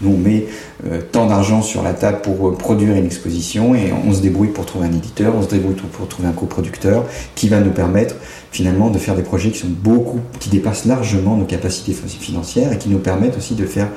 [0.00, 0.46] Nous, on met
[0.86, 4.48] euh, tant d'argent sur la table pour euh, produire une exposition et on se débrouille
[4.48, 7.04] pour trouver un éditeur, on se débrouille pour trouver un coproducteur
[7.34, 8.16] qui va nous permettre
[8.50, 12.78] finalement de faire des projets qui sont beaucoup, qui dépassent largement nos capacités financières et
[12.78, 13.88] qui nous permettent aussi de faire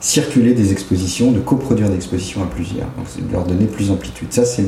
[0.00, 2.88] circuler des expositions, de coproduire des expositions à plusieurs.
[2.98, 4.28] Donc, de leur donner plus d'amplitude.
[4.32, 4.62] Ça, c'est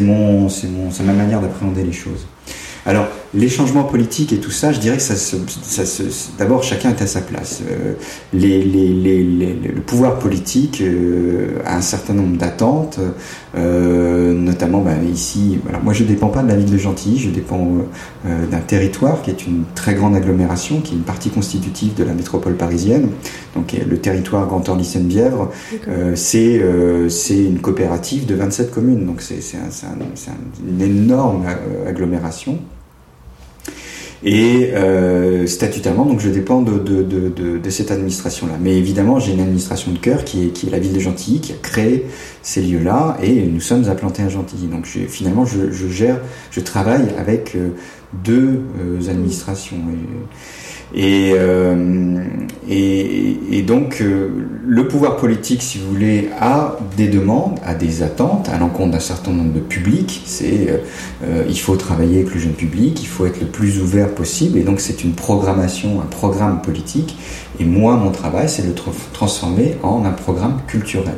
[0.00, 2.26] mon, c'est mon, c'est ma manière d'appréhender les choses.
[2.86, 6.02] Alors, les changements politiques et tout ça, je dirais que ça se, ça se,
[6.38, 7.62] d'abord chacun est à sa place.
[7.68, 7.94] Euh,
[8.34, 13.00] les, les, les, le pouvoir politique euh, a un certain nombre d'attentes,
[13.56, 15.58] euh, notamment bah, ici.
[15.66, 17.68] Alors moi, je dépends pas de la ville de Gentilly, je dépends
[18.26, 22.04] euh, d'un territoire qui est une très grande agglomération, qui est une partie constitutive de
[22.04, 23.08] la métropole parisienne.
[23.56, 25.50] Donc le territoire Grand Orly Seine-Bièvre,
[26.14, 26.60] c'est
[27.08, 29.06] c'est une coopérative de 27 communes.
[29.06, 31.44] Donc c'est c'est un, un, une énorme
[31.86, 32.58] agglomération.
[34.26, 38.54] Et euh, statutairement, donc je dépends de, de, de, de cette administration-là.
[38.58, 41.40] Mais évidemment, j'ai une administration de cœur qui est, qui est la ville de Gentilly,
[41.40, 42.06] qui a créé
[42.42, 44.68] ces lieux-là, et nous sommes implantés à Gentilly.
[44.68, 46.20] Donc finalement, je, je, gère,
[46.50, 47.68] je travaille avec euh,
[48.22, 48.60] deux
[49.08, 49.78] administrations.
[50.96, 52.22] Et, euh,
[52.68, 54.28] et, et, donc, euh,
[54.64, 59.00] le pouvoir politique, si vous voulez, a des demandes, a des attentes à l'encontre d'un
[59.00, 60.22] certain nombre de publics.
[60.24, 60.82] C'est,
[61.24, 64.56] euh, il faut travailler avec le jeune public, il faut être le plus ouvert possible.
[64.56, 67.16] Et donc, c'est une programmation, un programme politique.
[67.58, 68.74] Et moi, mon travail, c'est de le
[69.12, 71.16] transformer en un programme culturel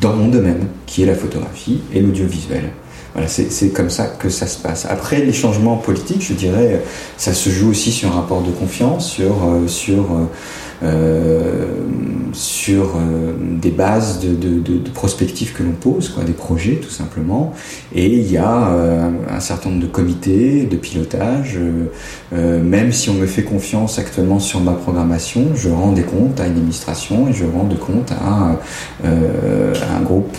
[0.00, 2.70] dans mon domaine, qui est la photographie et l'audiovisuel.
[3.14, 4.86] Voilà, c'est comme ça que ça se passe.
[4.86, 6.82] Après, les changements politiques, je dirais,
[7.18, 10.24] ça se joue aussi sur un rapport de confiance, sur, euh, sur euh,
[10.82, 11.66] euh,
[12.32, 12.96] sur
[13.62, 17.54] des bases de, de, de, de prospectives que l'on pose, quoi, des projets tout simplement.
[17.94, 21.58] Et il y a euh, un certain nombre de comités de pilotage.
[22.32, 26.46] même si on me fait confiance actuellement sur ma programmation, je rends des comptes à
[26.46, 28.58] une administration et je rends des comptes à,
[29.04, 30.36] à un groupe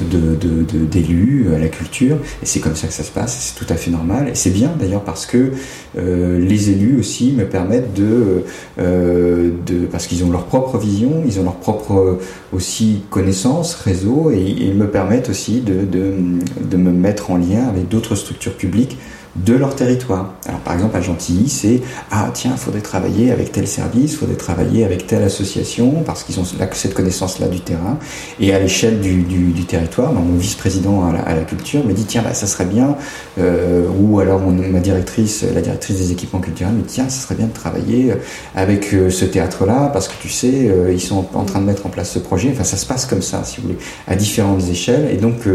[0.92, 2.18] d'élus, à la culture.
[2.42, 3.38] Et c'est comme ça que ça se passe.
[3.40, 4.30] C'est tout à fait normal.
[4.30, 5.52] Et c'est bien d'ailleurs parce que
[5.96, 8.44] les élus aussi me permettent de,
[8.78, 12.22] de parce qu'ils ont leur propre vision, ils ont leur propre euh,
[12.52, 17.88] aussi connaissances, réseau, et ils me permettent aussi de, de me mettre en lien avec
[17.88, 18.98] d'autres structures publiques
[19.36, 20.36] de leur territoire.
[20.48, 21.82] Alors par exemple à Gentilly, c'est
[22.12, 26.24] ah tiens, il faudrait travailler avec tel service, il faudrait travailler avec telle association parce
[26.24, 27.98] qu'ils ont cette connaissance-là du terrain.
[28.40, 29.24] Et à l'échelle du,
[29.66, 32.96] territoire, mon vice-président à, la, culture me dit tiens, bah, ça serait bien,
[33.40, 37.36] euh, ou alors ma directrice, la directrice des équipements culturels me dit tiens, ça serait
[37.36, 38.14] bien de travailler
[38.56, 41.86] avec euh, ce théâtre-là parce que tu sais, euh, ils sont en train de mettre
[41.86, 42.50] en place ce projet.
[42.52, 45.10] Enfin, ça se passe comme ça, si vous voulez, à différentes échelles.
[45.12, 45.48] Et donc,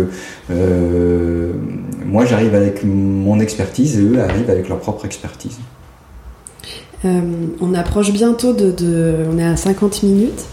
[2.07, 3.39] moi, j'arrive avec mon
[3.79, 5.59] et eux arrivent avec leur propre expertise.
[7.05, 7.21] Euh,
[7.61, 10.45] on approche bientôt de, On est à 50 minutes.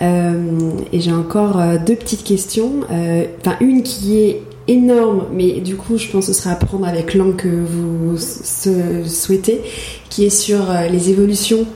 [0.00, 2.80] Euh, et j'ai encore euh, deux petites questions.
[2.82, 6.86] Enfin, une qui est énorme, mais du coup, je pense que ce sera à prendre
[6.86, 9.62] avec l'angle que vous souhaitez,
[10.10, 11.66] qui est sur les évolutions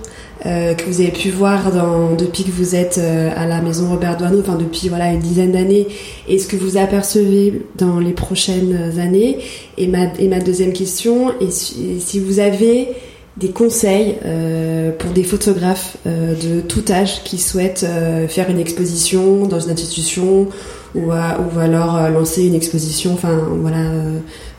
[0.44, 3.88] euh, que vous avez pu voir dans, depuis que vous êtes euh, à la maison
[3.88, 5.86] Robert Doisneau, enfin depuis voilà une dizaine d'années,
[6.28, 9.38] et ce que vous apercevez dans les prochaines années.
[9.78, 12.88] Et ma, et ma deuxième question est si, vous avez
[13.36, 17.86] des conseils euh, pour des photographes euh, de tout âge qui souhaitent
[18.28, 20.48] faire une exposition dans une institution
[20.94, 23.90] ou, ou alors lancer une exposition, enfin voilà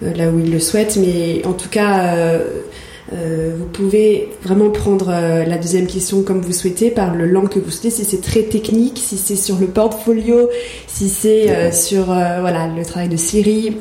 [0.02, 2.16] là où ils le souhaitent, mais en tout cas
[3.14, 7.50] euh, vous pouvez vraiment prendre euh, la deuxième question comme vous souhaitez, par le langue
[7.50, 10.50] que vous souhaitez, si c'est très technique, si c'est sur le portfolio,
[10.88, 13.78] si c'est euh, sur voilà le travail de Siri.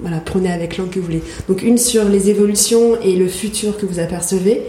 [0.00, 1.22] Voilà, prenez avec l'angle que vous voulez.
[1.48, 4.62] Donc une sur les évolutions et le futur que vous apercevez,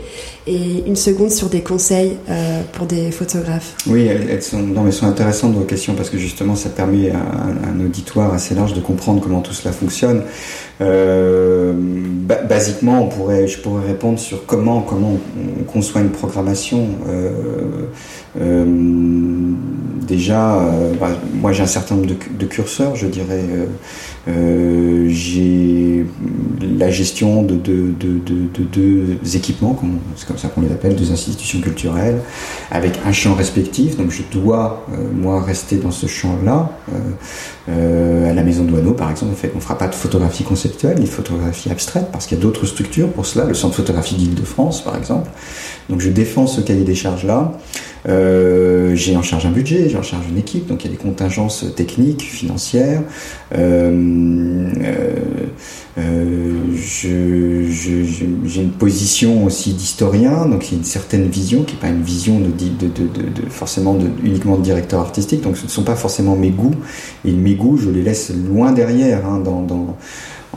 [0.48, 2.18] et une seconde sur des conseils
[2.74, 3.76] pour des photographes.
[3.88, 7.18] Oui, elles, sont, non, elles sont intéressantes vos questions parce que justement ça permet à,
[7.18, 10.22] un auditoire assez large de comprendre comment tout cela fonctionne.
[10.82, 11.74] Euh,
[12.50, 15.18] basiquement, on pourrait, je pourrais répondre sur comment, comment
[15.60, 16.90] on conçoit une programmation.
[17.08, 17.30] Euh,
[18.42, 18.66] euh,
[20.02, 23.44] déjà, euh, bah, moi j'ai un certain nombre de curseurs, je dirais.
[24.28, 24.32] Euh,
[25.06, 26.06] euh, j'ai
[26.78, 29.80] la gestion de deux de, de, de, équipements,
[30.16, 32.20] c'est comme ça qu'on les appelle, deux institutions culturelles,
[32.72, 33.98] avec un champ respectif.
[33.98, 36.70] Donc je dois, moi, rester dans ce champ-là.
[37.68, 41.00] à la Maison de Douaneau, par exemple, on fait, on fera pas de photographie conceptuelle,
[41.00, 44.16] ni photographie abstraite, parce qu'il y a d'autres structures pour cela, le Centre de photographie
[44.16, 45.30] d'Île-de-France, par exemple.
[45.90, 47.54] Donc je défends ce cahier des charges-là.
[48.08, 50.98] Euh, j'ai en charge un budget, j'ai en charge une équipe, donc il y a
[50.98, 53.02] des contingences techniques, financières.
[53.56, 54.70] Euh,
[55.98, 61.82] euh, j'ai une position aussi d'historien, donc il y a une certaine vision qui n'est
[61.82, 65.70] pas une vision de, de, de, de forcément uniquement de directeur artistique, donc ce ne
[65.70, 66.76] sont pas forcément mes goûts,
[67.24, 69.98] et mes goûts je les laisse loin derrière hein, dans, dans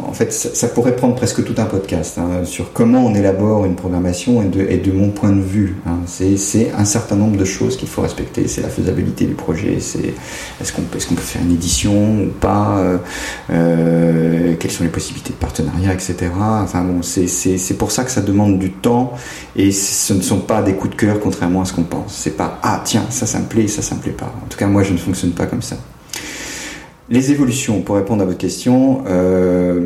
[0.07, 3.75] en fait, ça, pourrait prendre presque tout un podcast hein, sur comment on élabore une
[3.75, 5.77] programmation et de, mon point de vue.
[5.87, 8.49] Hein, c'est un certain nombre de choses qu'il faut respecter.
[8.49, 9.79] C'est la faisabilité du projet.
[9.81, 10.15] C'est
[10.61, 12.99] est-ce qu'on est qu'on peut faire une édition ou pas euh,
[13.51, 16.17] euh, Quelles sont les possibilités de partenariat, etc.
[16.35, 19.13] Enfin bon, c'est pour ça que ça demande du temps
[19.57, 22.15] et ce ne sont pas des coups de cœur contrairement à ce qu'on pense.
[22.15, 24.33] C'est pas ah tiens ça ça me plaît, ça ça me plaît pas.
[24.45, 25.77] En tout cas moi je ne fonctionne pas comme ça.
[27.11, 29.81] Les évolutions, pour répondre à votre question, euh,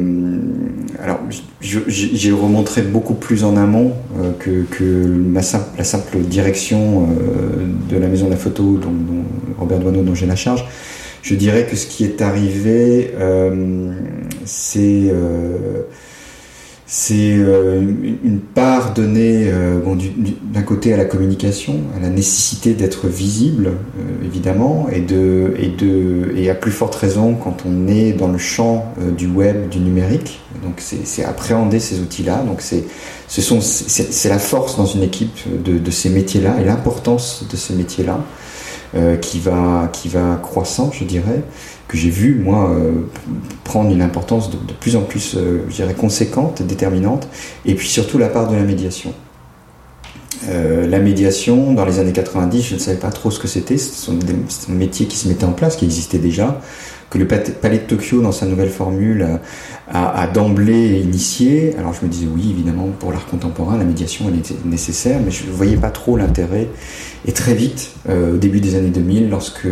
[1.00, 1.20] alors
[1.60, 7.68] j'ai remontré beaucoup plus en amont euh, que, que ma simple, la simple direction euh,
[7.88, 9.24] de la maison de la photo dont, dont
[9.56, 10.64] Robert Doineau dont j'ai la charge.
[11.22, 13.12] Je dirais que ce qui est arrivé,
[14.44, 15.14] c'est
[16.94, 17.80] c'est euh,
[18.22, 19.96] une part donnée euh, bon,
[20.52, 25.68] d'un côté à la communication, à la nécessité d'être visible, euh, évidemment, et, de, et,
[25.68, 29.78] de, et à plus forte raison quand on est dans le champ du web, du
[29.78, 30.40] numérique.
[30.62, 32.44] Donc c'est appréhender ces outils-là.
[32.46, 32.84] Donc c'est
[33.26, 38.20] c'est la force dans une équipe de, de ces métiers-là et l'importance de ces métiers-là
[39.20, 41.42] qui va qui va croissant, je dirais
[41.92, 43.02] que j'ai vu, moi, euh,
[43.64, 47.28] prendre une importance de, plus en plus, euh, je dirais, conséquente, déterminante,
[47.66, 49.12] et puis surtout la part de la médiation.
[50.48, 53.76] Euh, la médiation, dans les années 90, je ne savais pas trop ce que c'était,
[53.76, 56.62] c'est un métier qui se mettait en place, qui existait déjà,
[57.12, 59.26] que le Palais de Tokyo, dans sa nouvelle formule,
[59.92, 61.74] a, d'emblée initié.
[61.78, 65.30] Alors je me disais, oui, évidemment, pour l'art contemporain, la médiation, elle était nécessaire, mais
[65.30, 66.68] je ne voyais pas trop l'intérêt.
[67.26, 69.68] Et très vite, euh, au début des années 2000, lorsque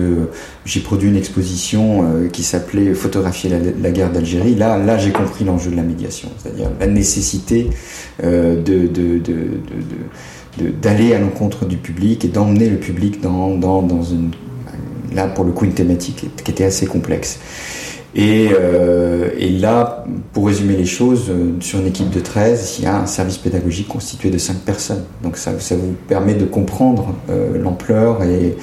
[0.67, 5.45] j'ai produit une exposition euh, qui s'appelait Photographier la, guerre d'Algérie, là, là j'ai compris
[5.45, 7.71] l'enjeu de la médiation, c'est-à-dire la nécessité
[8.23, 8.61] euh,
[10.83, 14.31] d'aller à l'encontre du public et d'emmener le public dans, dans, dans une
[15.13, 17.39] là pour le coup une thématique qui était assez complexe.
[18.15, 19.29] Et, euh,
[19.61, 23.07] là, pour résumer les choses, euh, sur une équipe de 13, il y a un
[23.07, 25.05] service pédagogique constitué de 5 personnes.
[25.23, 28.57] Donc ça, ça vous permet de comprendre euh, l'ampleur et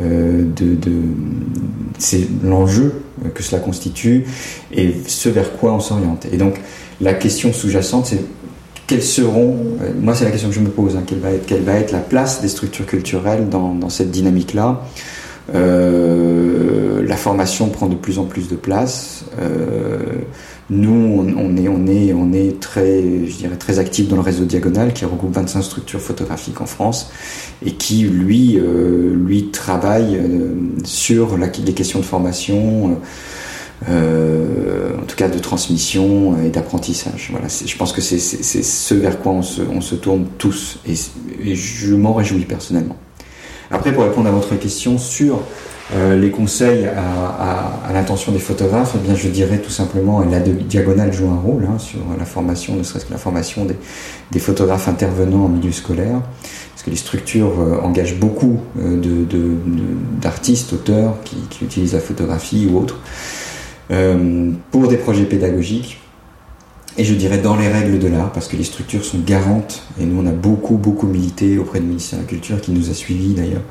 [0.00, 0.76] de,
[1.98, 3.02] c'est l'enjeu
[3.34, 4.24] que cela constitue
[4.72, 6.26] et ce vers quoi on s'oriente.
[6.32, 6.54] Et donc
[7.00, 8.20] la question sous-jacente, c'est
[8.86, 9.56] quelles seront,
[10.00, 11.92] moi c'est la question que je me pose, hein, quelle, va être, quelle va être
[11.92, 14.82] la place des structures culturelles dans, cette dynamique-là?
[17.14, 19.24] La formation prend de plus en plus de place.
[19.38, 19.98] Euh,
[20.70, 25.62] nous, on, est, très, je dirais, très actif dans le réseau Diagonal qui regroupe 25
[25.62, 27.12] structures photographiques en France
[27.64, 30.20] et qui, lui, euh, lui travaille
[30.84, 32.98] sur la, les questions de formation.
[33.86, 37.28] en tout cas de transmission et d'apprentissage.
[37.30, 42.14] Voilà, je pense que c'est ce vers quoi on se, tourne tous et je m'en
[42.14, 42.96] réjouis personnellement.
[43.70, 45.40] Après, pour répondre à votre question sur
[45.94, 51.12] euh, les conseils à, l'intention des photographes, eh bien, je dirais tout simplement, la diagonale
[51.12, 55.44] joue un rôle hein, sur la formation, ne serait-ce que la formation des, photographes intervenants
[55.44, 56.20] en milieu scolaire,
[56.72, 59.24] parce que les structures euh, engagent beaucoup euh,
[60.20, 62.98] d'artistes, auteurs qui, qui, utilisent la photographie ou autres
[64.70, 66.00] pour des projets pédagogiques
[66.96, 70.04] et je dirais dans les règles de l'art, parce que les structures sont garantes, et
[70.04, 72.94] nous on a beaucoup, beaucoup milité auprès du ministère de la Culture, qui nous a
[72.94, 73.62] suivis d'ailleurs,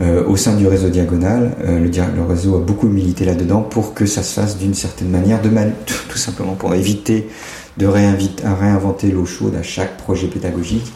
[0.00, 1.56] euh, au sein du réseau Diagonal.
[1.64, 5.42] Euh, le, réseau a beaucoup milité là-dedans pour que ça se fasse d'une certaine manière,
[5.42, 7.28] de man tout simplement pour éviter
[7.76, 10.92] de réinventer l'eau chaude à chaque projet pédagogique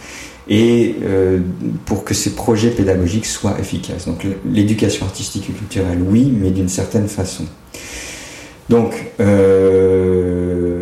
[0.48, 1.38] et euh,
[1.84, 4.06] pour que ces projets pédagogiques soient efficaces.
[4.06, 7.44] Donc l'éducation artistique et culturelle, oui, mais d'une certaine façon.
[8.68, 10.81] Donc, euh,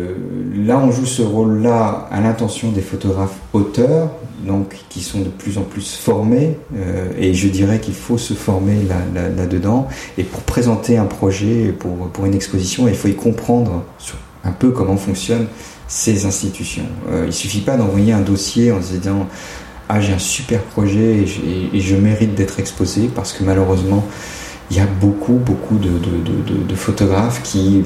[0.65, 4.09] là, on joue ce rôle-là à l'intention des photographes auteurs,
[4.45, 8.33] donc qui sont de plus en plus formés, euh, et je dirais qu'il faut se
[8.33, 8.77] former
[9.17, 9.87] là-dedans.
[10.17, 13.83] et pour présenter un projet, pour, une exposition, il faut y comprendre
[14.43, 15.47] un peu comment fonctionnent
[15.87, 16.87] ces institutions.
[17.11, 19.27] Euh, il suffit pas d'envoyer un dossier en se disant
[19.89, 21.25] ah j'ai un super projet
[21.73, 24.05] et je mérite d'être exposé parce que malheureusement
[24.71, 27.83] il y a beaucoup, beaucoup de, photographes qui.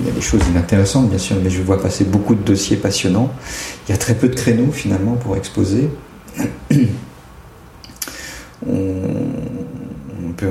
[0.00, 2.76] Il y a des choses inintéressantes, bien sûr, mais je vois passer beaucoup de dossiers
[2.76, 3.32] passionnants.
[3.86, 5.88] Il y a très peu de créneaux, finalement, pour exposer.
[8.66, 10.46] On, peut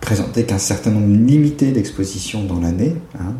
[0.00, 2.94] présenter qu'un certain nombre limité d'expositions dans l'année.
[3.18, 3.34] Hein.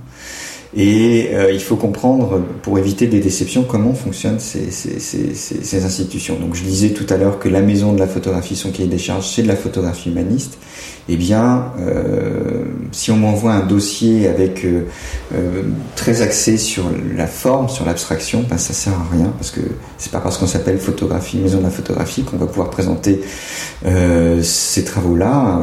[0.74, 5.84] Et euh, il faut comprendre, pour éviter des déceptions, comment fonctionnent ces, ces, ces, ces,
[5.84, 6.36] institutions.
[6.36, 8.98] Donc je disais tout à l'heure que la maison de la photographie, son cahier des
[8.98, 10.56] charges, c'est de la photographie humaniste.
[11.08, 12.62] Eh bien, euh,
[12.92, 14.84] si on m'envoie un dossier avec euh,
[15.34, 15.62] euh,
[15.96, 16.84] très axé sur
[17.16, 19.60] la forme, sur l'abstraction, ben ça sert à rien parce que
[19.98, 23.20] c'est pas parce qu'on s'appelle photographie, maison de la photographie qu'on va pouvoir présenter
[24.42, 25.62] ces travaux-là.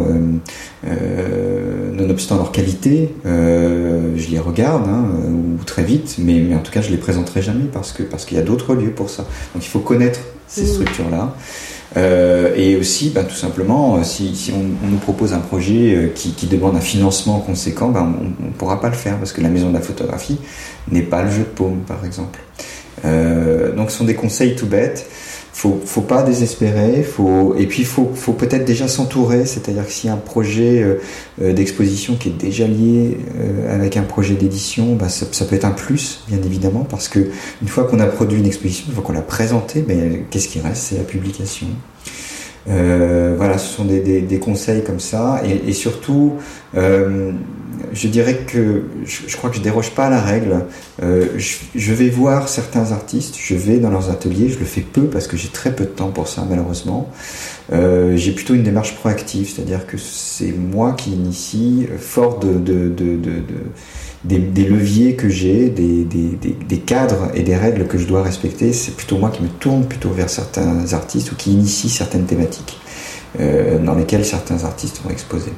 [0.84, 6.82] Nonobstant leur qualité, je les regarde hein, ou très vite, mais, mais, en tout cas
[6.82, 9.24] je les présenterai jamais parce que parce qu'il y a d'autres lieux pour ça.
[9.54, 11.36] Donc il faut connaître ces structures-là.
[11.98, 15.96] Euh, et aussi, bah, tout simplement, euh, si, si on, on, nous propose un projet
[15.96, 19.32] euh, qui, qui, demande un financement conséquent, bah, on ne pourra pas le faire parce
[19.32, 20.38] que la maison de la photographie
[20.92, 22.40] n'est pas le jeu de paume, par exemple.
[23.06, 25.08] Euh, donc, ce sont des conseils tout bêtes
[25.60, 30.14] faut, faut pas désespérer, faut, et puis faut, faut peut-être déjà s'entourer, c'est-à-dire que a
[30.14, 31.02] un projet euh,
[31.42, 35.58] euh, d'exposition qui est déjà lié euh, avec un projet d'édition, bah, ça, ça, peut
[35.58, 37.28] être un plus, bien évidemment, parce que
[37.62, 40.62] une fois qu'on a produit une exposition, une fois qu'on l'a présentée, ben, qu'est-ce qui
[40.62, 40.82] reste?
[40.82, 41.68] C'est la publication.
[42.70, 46.36] Euh, voilà, ce sont des, des, des, conseils comme ça, et, et surtout,
[47.94, 50.66] je dirais que je, crois que je déroge pas à la règle.
[51.02, 55.04] Euh, je, vais voir certains artistes, je vais dans leurs ateliers, je le fais peu
[55.04, 57.10] parce que j'ai très peu de temps pour ça malheureusement.
[57.72, 62.90] Euh, j'ai plutôt une démarche proactive, c'est-à-dire que c'est moi qui initie, fort de, de
[64.24, 69.18] des, leviers que j'ai, des, cadres et des règles que je dois respecter, c'est plutôt
[69.18, 72.78] moi qui me tourne plutôt vers certains artistes ou qui initie certaines thématiques.
[73.40, 75.54] Euh, dans lesquelles certains artistes vont exposer.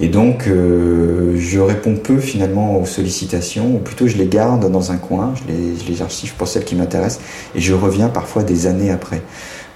[0.00, 4.90] Et donc, euh, je réponds peu finalement aux sollicitations, ou plutôt je les garde dans
[4.90, 7.22] un coin, je les, je les archive pour celles qui m'intéressent,
[7.54, 9.22] et je reviens parfois des années après.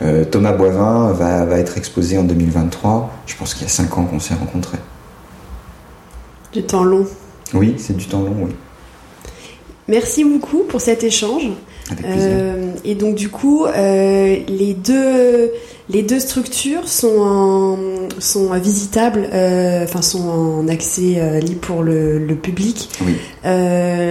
[0.03, 3.13] Euh, Thomas Boivin va, va, être exposé en 2023.
[3.27, 4.79] Je pense qu'il y a cinq ans qu'on s'est rencontrés.
[6.53, 7.07] Du temps long.
[7.55, 8.57] Oui, c'est du temps long, oui.
[9.89, 11.53] Merci beaucoup pour cet échange.
[12.05, 15.53] Euh, et donc du coup, euh, les deux
[15.91, 17.79] les deux structures sont
[18.19, 22.89] sont visitables, euh, enfin sont en accès libre pour le, le public.
[23.05, 23.15] Oui.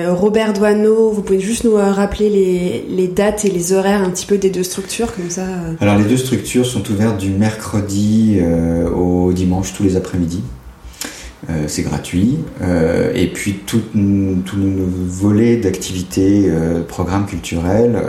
[0.08, 4.26] Robert Douaneau, vous pouvez juste nous rappeler les, les dates et les horaires un petit
[4.26, 5.46] peu des deux structures comme ça.
[5.82, 8.40] Alors les deux structures sont ouvertes du mercredi
[8.96, 10.42] au dimanche tous les après-midi.
[11.50, 12.40] Euh, c'est gratuit.
[12.62, 18.02] Euh, et puis tout, tout nos volets d'activités, euh, programmes culturels,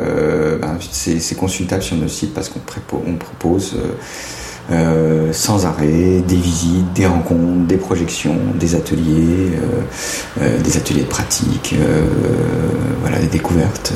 [0.60, 2.60] ben, c'est consultable sur nos sites parce qu'on
[3.06, 3.76] on propose
[5.32, 9.52] sans arrêt des visites, des rencontres, des projections, des ateliers,
[10.38, 11.74] des ateliers de pratique,
[13.00, 13.92] voilà, des découvertes.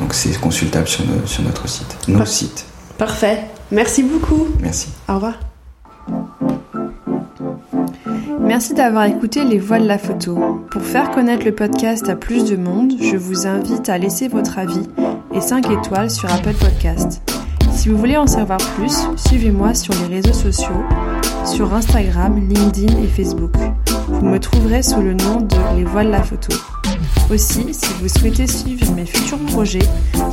[0.00, 2.64] donc c'est consultable sur, sur notre site, nos sites.
[2.96, 3.44] Parfait.
[3.70, 4.48] Merci beaucoup.
[4.60, 4.88] Merci.
[5.08, 5.34] Au revoir.
[8.48, 10.64] Merci d'avoir écouté Les Voix de la photo.
[10.70, 14.58] Pour faire connaître le podcast à plus de monde, je vous invite à laisser votre
[14.58, 14.88] avis
[15.34, 17.20] et 5 étoiles sur Apple Podcast.
[17.72, 20.82] Si vous voulez en savoir plus, suivez-moi sur les réseaux sociaux,
[21.44, 23.52] sur Instagram, LinkedIn et Facebook.
[24.08, 26.56] Vous me trouverez sous le nom de Les Voix de la photo.
[27.30, 29.86] Aussi, si vous souhaitez suivre mes futurs projets,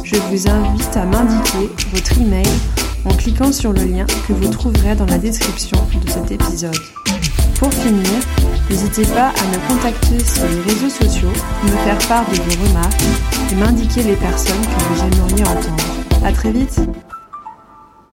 [0.05, 2.47] je vous invite à m'indiquer votre email
[3.03, 6.77] en cliquant sur le lien que vous trouverez dans la description de cet épisode.
[7.59, 8.03] Pour finir,
[8.69, 11.31] n'hésitez pas à me contacter sur les réseaux sociaux,
[11.63, 13.01] me faire part de vos remarques
[13.51, 15.83] et m'indiquer les personnes que vous aimeriez entendre.
[16.23, 16.79] À très vite